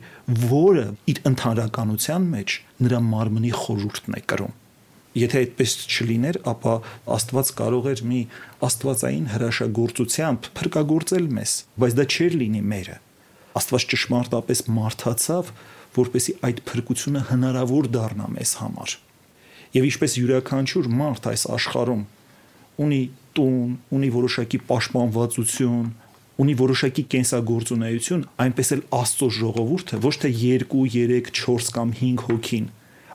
որը 0.48 0.86
իր 1.12 1.20
ընդհանրականության 1.32 2.26
մեջ 2.32 2.56
նրա 2.86 3.00
մարմնի 3.12 3.52
խորհուրդն 3.62 4.18
է 4.18 4.22
կրում։ 4.32 4.58
Եթե 5.12 5.40
այդպես 5.42 5.72
չլիներ, 5.92 6.38
ապա 6.48 6.74
Աստված 7.16 7.48
կարող 7.58 7.88
էր 7.92 8.00
մի 8.08 8.20
աստվածային 8.64 9.26
հրաշագործությամբ 9.32 10.48
փրկagorցել 10.56 11.26
մեզ, 11.36 11.52
բայց 11.82 11.96
դա 11.98 12.06
չէր 12.12 12.36
լինի 12.42 12.62
մերը։ 12.72 12.96
Աստված 13.60 13.86
ճշմարտապես 13.92 14.62
մարդացավ, 14.78 15.50
որպեսի 15.98 16.34
այդ 16.48 16.62
փրկությունը 16.70 17.22
հնարավոր 17.28 17.88
դառնա 17.92 18.28
մեզ 18.32 18.52
համար։ 18.62 18.96
Եվ 19.72 19.88
ինչպես 19.92 20.16
յուրաքանչյուր 20.22 20.88
մարդ 21.02 21.28
այս 21.32 21.44
աշխարհում 21.56 22.06
ունի 22.82 23.02
տուն, 23.36 23.76
ունի 23.96 24.08
որոշակի 24.16 24.60
պաշտպանվածություն, 24.68 25.92
ունի 26.42 26.54
որոշակի 26.58 27.02
կենսագործունեություն, 27.12 28.22
այնպես 28.42 28.70
էլ 28.76 28.82
Աստծո 28.98 29.28
ժողովուրդը 29.38 29.98
ոչ 30.02 30.14
թե 30.22 30.30
2, 30.42 30.62
3, 30.72 31.32
4 31.38 31.72
կամ 31.76 31.92
5 32.00 32.24
հոգին, 32.28 32.68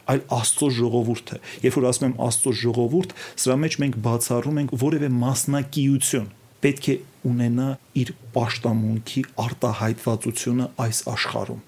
այլ 0.08 0.22
Աստծո 0.38 0.70
ժողովուրդը։ 0.78 1.40
Երբ 1.66 1.78
որ 1.78 1.88
ասում 1.92 2.08
եմ 2.08 2.16
Աստծո 2.28 2.54
ժողովուրդ, 2.62 3.16
սրա 3.44 3.58
մեջ 3.63 3.78
մենք 3.84 3.98
բացառում 4.08 4.62
ենք 4.63 4.76
որևէ 4.84 5.10
մասնակիություն 5.18 6.30
պետք 6.63 6.88
է 6.88 6.96
ունենա 7.28 7.68
իր 8.02 8.13
աշտամունքի 8.42 9.24
արտահայտվածությունը 9.44 10.70
այս 10.88 11.02
աշխարհում։ 11.12 11.66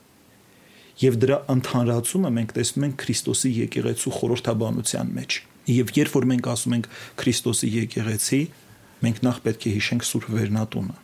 Եվ 0.99 1.19
դրա 1.23 1.37
ընդհանրացումը 1.53 2.31
մենք 2.39 2.55
տեսնում 2.57 2.87
ենք 2.89 2.97
Քրիստոսի 3.03 3.51
եկեղեցու 3.59 4.15
խորհրդաբանության 4.19 5.13
մեջ։ 5.19 5.37
Եվ 5.75 5.93
երբ 5.99 6.15
որ 6.17 6.27
մենք 6.33 6.49
ասում 6.55 6.75
ենք 6.79 6.89
Քրիստոսի 7.21 7.69
եկեղեցի, 7.75 8.41
մենք 9.05 9.21
նախ 9.29 9.43
պետք 9.45 9.69
է 9.69 9.75
հիշենք 9.77 10.09
Սուրբ 10.09 10.33
Վերնատունը 10.39 10.97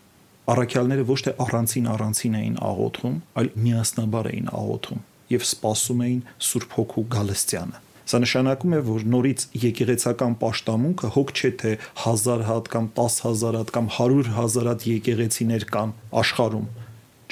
Առաքյալները 0.46 1.04
ոչ 1.10 1.20
թե 1.26 1.32
առանցին 1.42 1.90
առանցին 1.96 2.36
էին 2.40 2.58
աղոթում, 2.70 3.16
այլ 3.42 3.48
միասնաբար 3.66 4.28
էին 4.32 4.52
աղոթում 4.60 5.02
եւ 5.34 5.46
սպասում 5.46 6.04
էին 6.06 6.22
Սուրբ 6.48 6.76
Հոգու 6.78 7.04
գալստյանը։ 7.16 7.80
Սա 8.06 8.20
նշանակում 8.22 8.76
է, 8.78 8.80
որ 8.86 9.06
նորից 9.10 9.46
եկեղեցական 9.64 10.36
աշտամունքը 10.46 11.10
հոգ 11.16 11.32
չէ 11.34 11.52
թե 11.62 11.72
1000 12.06 12.44
հատ 12.46 12.70
կամ 12.76 12.90
10000 13.00 13.58
հատ 13.58 13.72
կամ 13.74 13.88
100 13.96 14.34
հազար 14.36 14.70
հատ 14.70 14.86
եկեղեցիներ 14.92 15.66
կան 15.74 15.96
աշխարհում, 16.22 16.68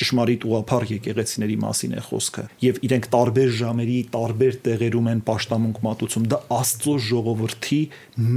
ճշմարիտ 0.02 0.45
ուղափառ 0.49 0.86
եկեղեցիների 0.89 1.58
մասին 1.62 1.93
է 1.93 2.04
խոսքը 2.08 2.43
եւ 2.65 2.80
իրենք 2.88 3.08
տարբեր 3.13 3.52
ժամերի 3.60 3.97
տարբեր 4.15 4.56
տեղերում 4.65 5.10
են 5.13 5.21
աշտամունք 5.34 5.82
մատուցում 5.86 6.26
դա 6.34 6.39
Աստծո 6.58 6.95
ժողովրդի 7.13 7.82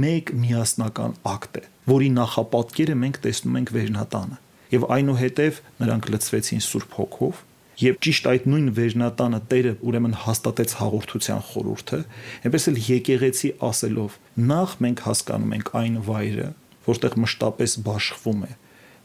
մեկ 0.05 0.33
միասնական 0.43 1.17
ակտ 1.33 1.61
է 1.61 1.63
որի 1.89 2.11
նախապատկերը 2.17 2.97
մենք 3.01 3.19
տեսնում 3.25 3.57
ենք 3.61 3.73
վերնատանը 3.77 4.37
եւ 4.73 4.87
այնուհետեւ 4.97 5.61
նրանք 5.81 6.09
լցվեցին 6.13 6.65
Սուրբ 6.67 6.97
Հոգով 6.97 7.43
Եվ 7.77 7.97
ճիշտ 8.01 8.27
այդ 8.31 8.45
նույն 8.49 8.69
վերնատանը 8.73 9.39
Տերը 9.51 9.71
ուրեմն 9.85 10.13
հաստատեց 10.23 10.71
հաղորդության 10.79 11.43
խորհուրդը, 11.45 11.99
այնպես 12.47 12.63
էլ 12.71 12.79
եկեղեցի 12.87 13.51
ասելով 13.67 14.15
նախ 14.49 14.73
մենք 14.85 15.03
հասկանում 15.05 15.53
ենք 15.57 15.69
այն 15.77 15.99
վայրը, 16.07 16.47
որտեղ 16.87 17.17
մշտապես 17.21 17.75
բաշխվում 17.85 18.41
է 18.47 18.51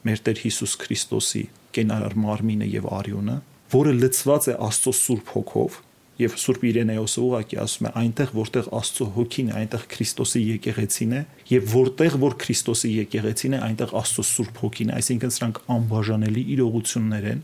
մեր 0.08 0.22
Տեր 0.24 0.40
Հիսուս 0.46 0.76
Քրիստոսի 0.82 1.44
կենարար 1.76 2.16
մարմինը 2.22 2.70
եւ 2.72 2.88
արյունը, 2.96 3.36
որը 3.76 3.92
լցված 4.00 4.48
է 4.48 4.56
Աստծո 4.72 4.94
Սուրբ 5.02 5.34
Հոգով, 5.36 5.76
եւ 6.20 6.34
Սուրբ 6.42 6.64
Իրենեոսը 6.68 7.22
ուղակի 7.22 7.58
ասում 7.62 7.86
է 7.88 7.92
այնտեղ 8.02 8.32
որտեղ 8.36 8.66
Աստծո 8.78 9.06
հոգին 9.16 9.48
է, 9.48 9.54
այնտեղ 9.62 9.84
Քրիստոսի 9.92 10.42
եկեղեցին 10.48 11.14
է 11.16 11.20
եւ 11.52 11.70
որտեղ 11.72 12.16
որ 12.22 12.36
Քրիստոսի 12.42 12.90
եկեղեցին 12.98 13.56
է, 13.56 13.60
այնտեղ 13.68 13.94
Աստծո 14.02 14.24
Սուրբ 14.32 14.60
հոգին 14.62 14.92
է, 14.92 14.96
այսինքն 14.98 15.32
սրանք 15.36 15.62
անբաժանելի 15.76 16.44
իրողություններ 16.52 17.28
են 17.32 17.40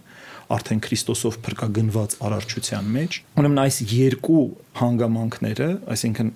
արդեն 0.49 0.83
Քրիստոսով 0.85 1.39
փրկագնված 1.45 2.15
արարչության 2.29 2.93
մեջ։ 2.99 3.17
Ուրեմն 3.41 3.63
այս 3.65 3.81
երկու 3.93 4.45
հանգամանքները, 4.79 5.69
այսինքն 5.93 6.31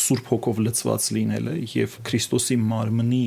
Սուրբ 0.00 0.28
հոգով 0.30 0.60
լցված 0.64 1.06
լինելը 1.16 1.54
եւ 1.74 1.96
Քրիստոսի 2.06 2.56
մարմնի 2.62 3.24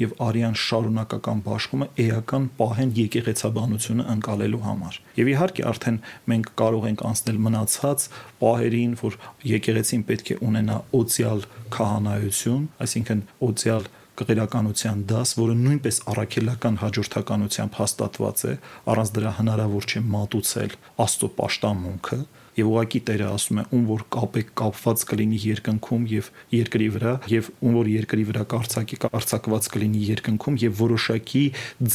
եւ 0.00 0.14
արյան 0.26 0.56
շարունակական 0.62 1.42
բաշխումը 1.46 1.88
էական 2.04 2.48
պահեն 2.60 2.94
եկեղեցաբանությունը 3.00 4.06
անցալելու 4.12 4.62
համար։ 4.66 4.98
Եվ 5.16 5.30
իհարկե 5.32 5.66
արդեն 5.72 5.98
մենք 6.32 6.50
կարող 6.60 6.88
ենք 6.90 7.04
անցնել 7.10 7.38
մնացած 7.46 8.08
պահերին, 8.42 8.96
որ 9.02 9.18
եկեղեցին 9.56 10.06
պետք 10.10 10.32
է 10.36 10.38
ունենա 10.46 10.78
օցիալ 11.00 11.46
քահանայություն, 11.76 12.66
այսինքն 12.86 13.22
օցիալ 13.46 13.88
կղերականության 14.16 15.00
դաս, 15.10 15.32
որը 15.36 15.54
նույնպես 15.60 15.96
առաքելական 16.12 16.78
հաջորդականությամբ 16.80 17.76
հաստատված 17.80 18.44
է, 18.48 18.54
առանց 18.92 19.10
դրա 19.16 19.32
հնարավոր 19.40 19.88
չէ 19.92 20.00
մատուցել 20.14 20.76
Աստծո 21.04 21.28
պաշտամունքը, 21.36 22.18
եւ 22.56 22.70
ուղակի 22.72 23.00
Տերը 23.08 23.26
ասում 23.36 23.60
է 23.60 23.64
ում 23.76 23.84
որ 23.90 24.02
կապ 24.16 24.36
է 24.40 24.42
կապված 24.60 25.04
կլինի 25.10 25.40
երկնքում 25.44 26.06
եւ 26.12 26.30
երկրի 26.56 26.88
վրա 26.96 27.12
եւ 27.32 27.50
ում 27.60 27.76
որ 27.76 27.90
երկրի 27.92 28.24
վրա 28.30 28.44
կարծակի 28.52 28.98
կարծակված 29.04 29.68
կլինի 29.76 30.02
երկնքում 30.10 30.58
եւ 30.64 30.80
որոշակի 30.80 31.44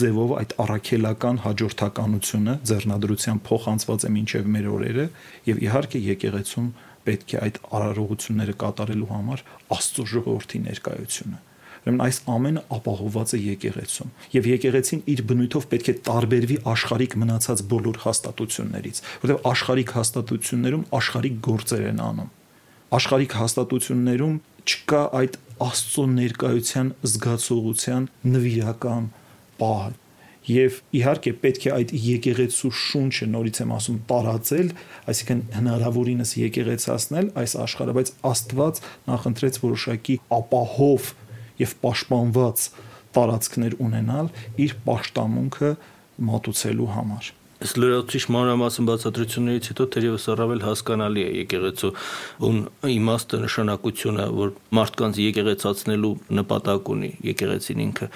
ձևով 0.02 0.34
այդ 0.42 0.56
առաքելական 0.66 1.42
հաջորդականությունը 1.46 2.58
ձեռնադրության 2.72 3.44
փոխանցված 3.52 4.08
է 4.08 4.14
մինչեւ 4.22 4.52
մեր 4.56 4.72
օրերը 4.78 5.08
եւ 5.52 5.64
իհարկե 5.68 6.04
եկեղեցում 6.12 6.74
պետք 7.02 7.34
է 7.34 7.40
այդ 7.48 7.64
արարողությունները 7.82 8.60
կատարելու 8.62 9.14
համար 9.16 9.48
Աստծո 9.78 10.06
ժողովրդի 10.12 10.62
ներկայությունը 10.68 11.48
Ուրեմն 11.82 12.04
այս 12.06 12.18
ամենը 12.30 12.62
ապահովված 12.78 13.32
է 13.34 13.40
եկեղեցում։ 13.42 14.12
Եվ 14.36 14.50
եկեղեցին 14.52 15.00
իր 15.12 15.24
բնույթով 15.32 15.66
պետք 15.72 15.88
է 15.92 15.96
տարբերվի 16.08 16.58
աշխարհիկ 16.72 17.16
մնացած 17.22 17.64
բոլոր 17.72 17.98
հաստատություններից, 18.06 19.02
որովհետև 19.24 19.50
աշխարհիկ 19.52 19.94
հաստատություններում 19.98 20.84
աշխարհիկ 21.02 21.40
գործեր 21.48 21.88
են 21.92 22.04
անում։ 22.06 22.30
Աշխարհիկ 23.02 23.36
հաստատություններում 23.42 24.38
չկա 24.62 25.02
այդ 25.22 25.40
Աստծո 25.62 26.04
ներկայության 26.12 26.88
զգացողության 27.06 28.06
նվիրական 28.34 29.10
պահ 29.62 29.92
եւ 30.48 30.78
իհարկե 30.98 31.32
պետք 31.42 31.66
է 31.68 31.72
այդ 31.76 31.92
եկեղեցու 32.02 32.72
շունչը 32.82 33.28
նորից 33.30 33.60
եմ 33.62 33.74
ասում 33.76 34.00
տարածել, 34.10 34.72
այսինքն 35.12 35.44
հնարավորինս 35.58 36.32
եկեղեցացնել 36.42 37.30
այս 37.42 37.54
աշխարհը, 37.62 37.96
բայց 37.98 38.12
Աստված 38.32 38.82
նախընտրեց 39.12 39.60
որոշակի 39.62 40.16
ապահով 40.42 41.12
եւ 41.62 41.76
պաշտպանված 41.84 42.66
տարածքներ 43.16 43.78
ունենալ 43.84 44.32
իր 44.66 44.76
պաշտամունքը 44.88 45.72
մատուցելու 46.32 46.92
համար։ 46.96 47.32
Ըստ 47.62 47.78
լրացուցիչ 47.78 48.22
մանրամասն 48.34 48.86
բացատրություններից 48.90 49.68
հետո 49.70 49.86
թերևս 49.94 50.24
առավել 50.34 50.64
հասկանալի 50.66 51.22
է 51.22 51.34
եկեղեցու 51.42 51.92
ուն 52.48 52.58
իմաստը 52.90 53.40
նշանակությունը, 53.44 54.26
որ 54.40 54.54
մարդկանց 54.80 55.20
եկեղեցացնելու 55.22 56.12
նպատակ 56.42 56.90
ունի 56.96 57.12
եկեղեցին 57.30 57.84
ինքը 57.86 58.10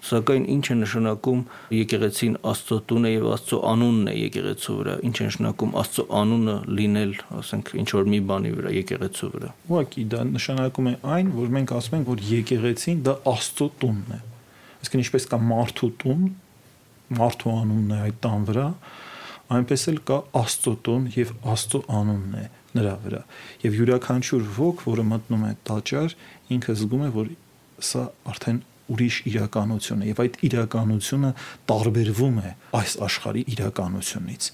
Սակայն 0.00 0.44
ինչ 0.48 0.64
է 0.72 0.74
նշանակում 0.80 1.40
եկեղեցին 1.76 2.36
Աստծո 2.50 2.76
տունը 2.88 3.10
եւ 3.10 3.26
Աստծո 3.34 3.58
անունն 3.70 4.10
է 4.10 4.14
եկեղեցու 4.16 4.76
վրա։ 4.78 4.94
Ինչ 5.08 5.16
է 5.20 5.26
նշանակում 5.28 5.74
Աստծո 5.80 6.04
անունը 6.20 6.54
լինել, 6.80 7.12
ասենք, 7.40 7.72
ինչ 7.82 7.88
որ 7.98 8.08
մի 8.14 8.20
բանի 8.30 8.52
վրա 8.56 8.72
եկեղեցու 8.76 9.30
վրա։ 9.34 9.50
Ուղղակի 9.68 10.04
դա 10.14 10.22
նշանակում 10.30 10.88
է 10.90 10.94
այն, 11.16 11.32
որ 11.36 11.52
մենք 11.56 11.74
ասում 11.80 11.98
ենք, 12.00 12.08
որ 12.10 12.24
եկեղեցին 12.30 13.02
դա 13.10 13.14
Աստծո 13.34 13.68
տունն 13.84 14.16
է։ 14.16 14.20
Այսինքն 14.80 15.04
ինչպես 15.04 15.28
կա 15.30 15.40
մարդու 15.50 15.90
տուն, 16.00 16.24
մարդու 17.20 17.54
անունն 17.60 17.92
է 17.92 18.00
այդ 18.06 18.18
տան 18.24 18.48
վրա, 18.48 18.66
այնպես 19.50 19.86
էլ 19.90 20.00
կա 20.08 20.18
Աստծո 20.40 20.74
տուն 20.86 21.06
եւ 21.20 21.32
Աստծո 21.52 21.80
անունն 22.00 22.40
է 22.40 22.44
նրա 22.78 22.94
վրա։ 23.04 23.20
Եվ 23.66 23.78
յուրաքանչյուր 23.80 24.44
ոգ, 24.56 24.82
որը 24.86 25.04
մտնում 25.10 25.46
է 25.48 25.52
տաճար, 25.68 26.14
ինքը 26.54 26.76
զգում 26.80 27.02
է, 27.02 27.10
որ 27.18 27.32
սա 27.90 28.04
արդեն 28.30 28.60
ուրիշ 28.94 29.16
իրականություն 29.30 30.02
է 30.04 30.08
եւ 30.10 30.20
այդ 30.24 30.36
իրականությունը 30.48 31.30
տարբերվում 31.70 32.38
է 32.40 32.52
այս 32.80 32.94
աշխարհի 33.06 33.42
իրականությունից։ 33.54 34.48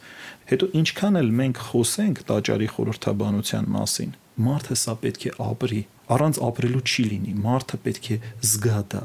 Հետո 0.50 0.68
ինչքան 0.80 1.20
էլ 1.20 1.30
մենք 1.40 1.60
խոսենք 1.66 2.22
տաճարի 2.30 2.68
խորհրդաբանության 2.76 3.70
մասին, 3.76 4.12
մարդը 4.46 4.76
սա 4.82 4.94
պետք 5.06 5.22
է 5.26 5.32
ապրի, 5.46 5.82
առանց 6.16 6.40
ապրելու 6.46 6.82
չի 6.86 7.04
լինի, 7.10 7.32
մարդը 7.46 7.78
պետք 7.86 8.10
է 8.14 8.18
զգա 8.46 8.80
դա։ 8.94 9.02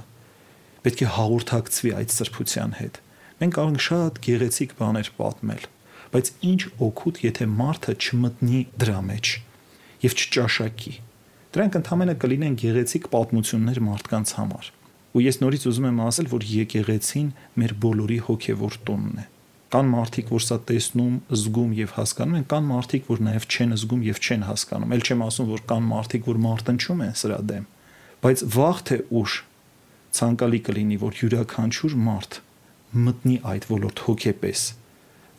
Պետք 0.81 1.01
է 1.01 1.07
հաղորդակցվի 1.15 1.93
այդ 2.01 2.13
սրբության 2.17 2.75
հետ։ 2.81 2.99
Մենք 3.41 3.55
կարող 3.57 3.71
ենք 3.71 3.83
շատ 3.85 4.19
գեղեցիկ 4.25 4.75
բաներ 4.81 5.09
պատմել, 5.17 5.63
բայց 6.11 6.31
ինչ 6.51 6.61
օգուտ, 6.87 7.21
եթե 7.25 7.47
մարդը 7.61 7.95
չմտնի 8.01 8.61
դրա 8.81 8.99
մեջ 9.07 9.31
եւ 10.01 10.17
չճաշակի։ 10.21 10.93
Դրանք 11.55 11.77
ընդհանրապես 11.81 12.21
կլինեն 12.21 12.53
գեղեցիկ 12.61 13.09
պատմություններ 13.15 13.81
մարդկանց 13.87 14.35
համար 14.41 14.69
Ու 15.11 15.21
ես 15.25 15.41
նորից 15.41 15.67
ուզում 15.67 15.87
եմ 15.91 16.01
ասել, 16.07 16.27
որ 16.31 16.43
եկեղեցին 16.47 17.29
մեր 17.61 17.71
բոլորի 17.83 18.19
հոգևոր 18.27 18.75
տունն 18.87 19.21
է։ 19.21 19.25
Կան 19.71 19.89
մարդիկ, 19.91 20.31
որ 20.31 20.43
սա 20.43 20.57
տեսնում, 20.67 21.13
զգում 21.31 21.73
եւ 21.77 21.91
հասկանում 21.95 22.37
են, 22.39 22.45
կան 22.51 22.65
մարդիկ, 22.71 23.05
որ 23.11 23.21
նաեւ 23.27 23.45
չեն 23.51 23.75
զգում 23.81 24.01
եւ 24.07 24.17
չեն 24.21 24.41
հասկանում։ 24.47 24.95
Էլ 24.95 25.03
չեմ 25.07 25.21
ասում, 25.27 25.51
որ 25.51 25.61
կան 25.71 25.85
մարդիկ, 25.91 26.25
որ 26.31 26.41
մարտնչում 26.47 27.03
են 27.07 27.13
սրա 27.21 27.39
դեմ։ 27.51 27.67
Բայց 28.21 28.43
վաղ 28.55 28.81
թե 28.91 28.97
ուշ 29.21 29.37
ցանկալի 30.11 30.59
կլինի, 30.67 30.97
որ 31.01 31.21
յուրաքանչյուր 31.21 31.95
մարդ 32.11 32.39
մտնի 32.91 33.37
այդ 33.51 33.67
ոլորտ 33.71 34.03
հոգեպես 34.11 34.63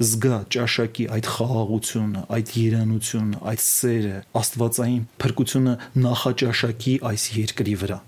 զգա 0.03 0.39
ճաշակի 0.57 1.05
այդ 1.15 1.29
խաղաղությունը, 1.33 2.23
այդ 2.33 2.53
երանությունը, 2.59 3.43
այդ 3.53 3.63
սերը, 3.63 4.17
աստվածային 4.41 5.05
փրկությունը 5.23 5.75
նախաճաշակի 6.07 6.95
այս 7.13 7.27
երկրի 7.37 7.77
վրա 7.83 7.99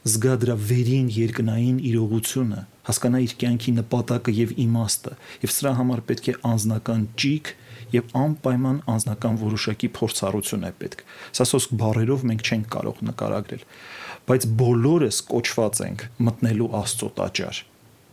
զգա 0.00 0.34
դրա 0.40 0.54
վերին 0.64 1.08
երկնային 1.12 1.80
իրողությունը, 1.90 2.60
հասկանա 2.88 3.18
իր 3.24 3.32
կյանքի 3.40 3.72
նպատակը 3.76 4.32
եւ 4.36 4.52
իմաստը, 4.64 5.16
եւ 5.44 5.52
սրա 5.52 5.72
համար 5.80 6.00
պետք 6.08 6.30
է 6.30 6.34
անznական 6.50 7.02
ճիգ 7.20 7.50
եւ 7.90 8.14
անպայման 8.20 8.78
անznական 8.94 9.36
որոշակի 9.40 9.90
փորձառություն 9.98 10.64
է 10.68 10.72
պետք։ 10.80 11.04
Սա 11.36 11.46
սոսկ 11.50 11.74
բարերով 11.82 12.24
մենք 12.30 12.44
չենք 12.48 12.70
կարող 12.76 13.02
նկարագրել, 13.10 13.64
բայց 14.30 14.46
բոլորս 14.62 15.20
կոչված 15.30 15.82
ենք 15.90 16.06
մտնելու 16.30 16.70
Աստծո 16.80 17.10
տաճար, 17.20 17.60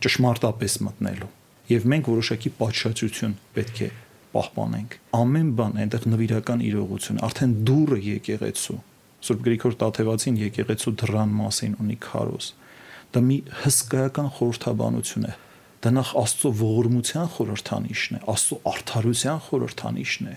ճշմարտապես 0.04 0.76
մտնելու։ 0.88 1.32
Եվ 1.68 1.88
մենք 1.92 2.12
որոշակի 2.12 2.52
պատշաճություն 2.58 3.34
պետք 3.56 3.82
է 3.88 3.90
պահպանենք։ 4.34 4.94
Ամեն 5.18 5.50
բան 5.58 5.80
այնտեղ 5.84 6.06
նվիրական 6.12 6.62
իրողություն, 6.68 7.20
արդեն 7.28 7.52
դուրը 7.68 7.98
եկեղեցու 8.08 8.78
Սուրբ 9.18 9.44
Գրիգոր 9.48 9.76
Տաթևացին 9.82 10.36
եկեղեցու 10.38 10.92
դրան 11.02 11.32
մասին 11.38 11.76
ունի 11.82 11.96
քարոզ։ 12.04 12.48
Դա 13.14 13.22
մի 13.28 13.38
հսկայական 13.64 14.28
խորհրդաբանություն 14.38 15.26
է։ 15.28 15.32
Դա 15.78 15.92
նախ 15.94 16.12
Աստծո 16.18 16.50
ողորմության 16.58 17.28
խորհրդանիշն 17.34 18.18
է, 18.18 18.20
Աստծո 18.32 18.58
արդարության 18.72 19.40
խորհրդանիշն 19.48 20.28
է։ 20.28 20.34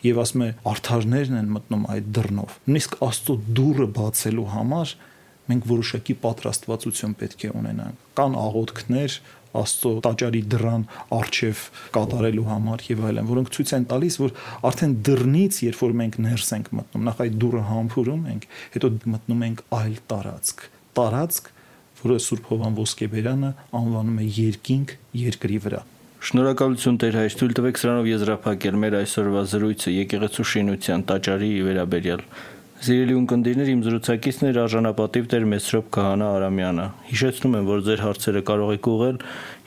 Եվ 0.00 0.20
ասում 0.20 0.42
է 0.46 0.48
արդարներն 0.70 1.38
են 1.40 1.50
մտնում 1.54 1.86
այդ 1.94 2.10
դռնով։ 2.16 2.54
Նույնիսկ 2.70 2.96
Աստծո 3.10 3.36
դուռը 3.58 3.86
բացելու 4.00 4.46
համար 4.54 4.94
մենք 5.50 5.66
որոշակի 5.70 6.16
պատրաստվածություն 6.24 7.14
պետք 7.20 7.44
է 7.46 7.52
ունենանք։ 7.60 8.02
Կան 8.20 8.36
աղոթքներ, 8.40 9.16
Աստծո 9.50 9.92
տաճարի 10.06 10.40
դռան 10.54 10.84
արչև 11.16 11.62
կատարելու 11.96 12.46
համար 12.50 12.84
եւ 12.86 13.00
այլն, 13.10 13.30
որոնք 13.30 13.52
ցույց 13.56 13.72
են 13.76 13.86
տալիս, 13.90 14.18
որ 14.22 14.34
արդեն 14.70 14.92
դռնից, 15.10 15.60
երբ 15.66 15.80
որ 15.80 15.96
մենք 16.00 16.18
ներս 16.26 16.52
ենք 16.54 16.70
մտնում, 16.80 17.06
նախ 17.10 17.22
այդ 17.26 17.38
դուռը 17.42 17.62
համբուրում 17.70 18.26
ենք, 18.30 18.46
հետո 18.76 18.92
մտնում 19.14 19.46
ենք 19.50 19.64
այլ 19.80 19.96
տարածք։ 20.14 20.66
Տարածք, 21.00 21.50
որը 22.00 22.20
Սուրբ 22.30 22.50
Հովան 22.50 22.76
Ոսկեբերյանը 22.80 23.50
անվանում 23.80 24.20
է 24.20 24.28
երկինք 24.38 24.94
երկրի 25.20 25.58
վրա։ 25.66 25.82
Շնորհակալություն 26.20 26.96
Տեր 27.00 27.14
հայր, 27.16 27.34
թույլ 27.40 27.52
տվեք 27.56 27.78
սրանով 27.80 28.08
եզրափակել 28.10 28.74
մեր 28.80 28.96
այսօրվա 28.98 29.42
զրույցը 29.50 29.92
եկեղեցու 29.94 30.44
շինության 30.50 31.04
տաճարի 31.08 31.48
վերաբերյալ։ 31.64 32.24
Սիրելի 32.80 33.12
ունկնդիրներ, 33.12 33.68
իմ 33.74 33.80
զրուցակիցն 33.84 34.46
էր 34.48 34.58
արժանապատիվ 34.62 35.26
Տեր 35.28 35.42
Մեսրոպ 35.50 35.90
Քահանա 35.92 36.28
Արամյանը։ 36.38 36.86
Հիշեցնում 37.10 37.56
եմ, 37.58 37.68
որ 37.68 37.82
ձեր 37.90 38.00
հարցերը 38.06 38.42
կարող 38.48 38.72
եք 38.78 38.88
ուղղել 38.94 39.18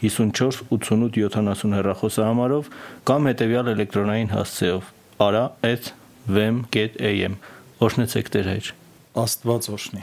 54 0.02 0.66
88 0.80 1.22
70 1.30 1.78
հեռախոսահամարով 1.78 2.74
կամ 3.14 3.30
հետևյալ 3.30 3.72
էլեկտրոնային 3.78 4.34
հասցեով. 4.34 4.84
ara@vem.am։ 5.30 6.14
Օրհնեցեք 7.86 8.28
Տեր 8.34 8.46
հայր։ 8.50 8.66
Աստված 9.14 9.64
օրհնի։ 9.78 10.02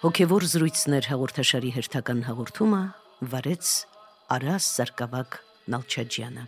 Հոգևոր 0.00 0.44
զրույցներ 0.48 1.06
հաղորդաշարի 1.10 1.70
հերթական 1.74 2.22
հաղորդումը 2.24 2.78
վարեց 3.34 3.72
Արաս 4.32 4.68
Սարգսակ 4.78 5.36
Նալչաջյանը։ 5.74 6.44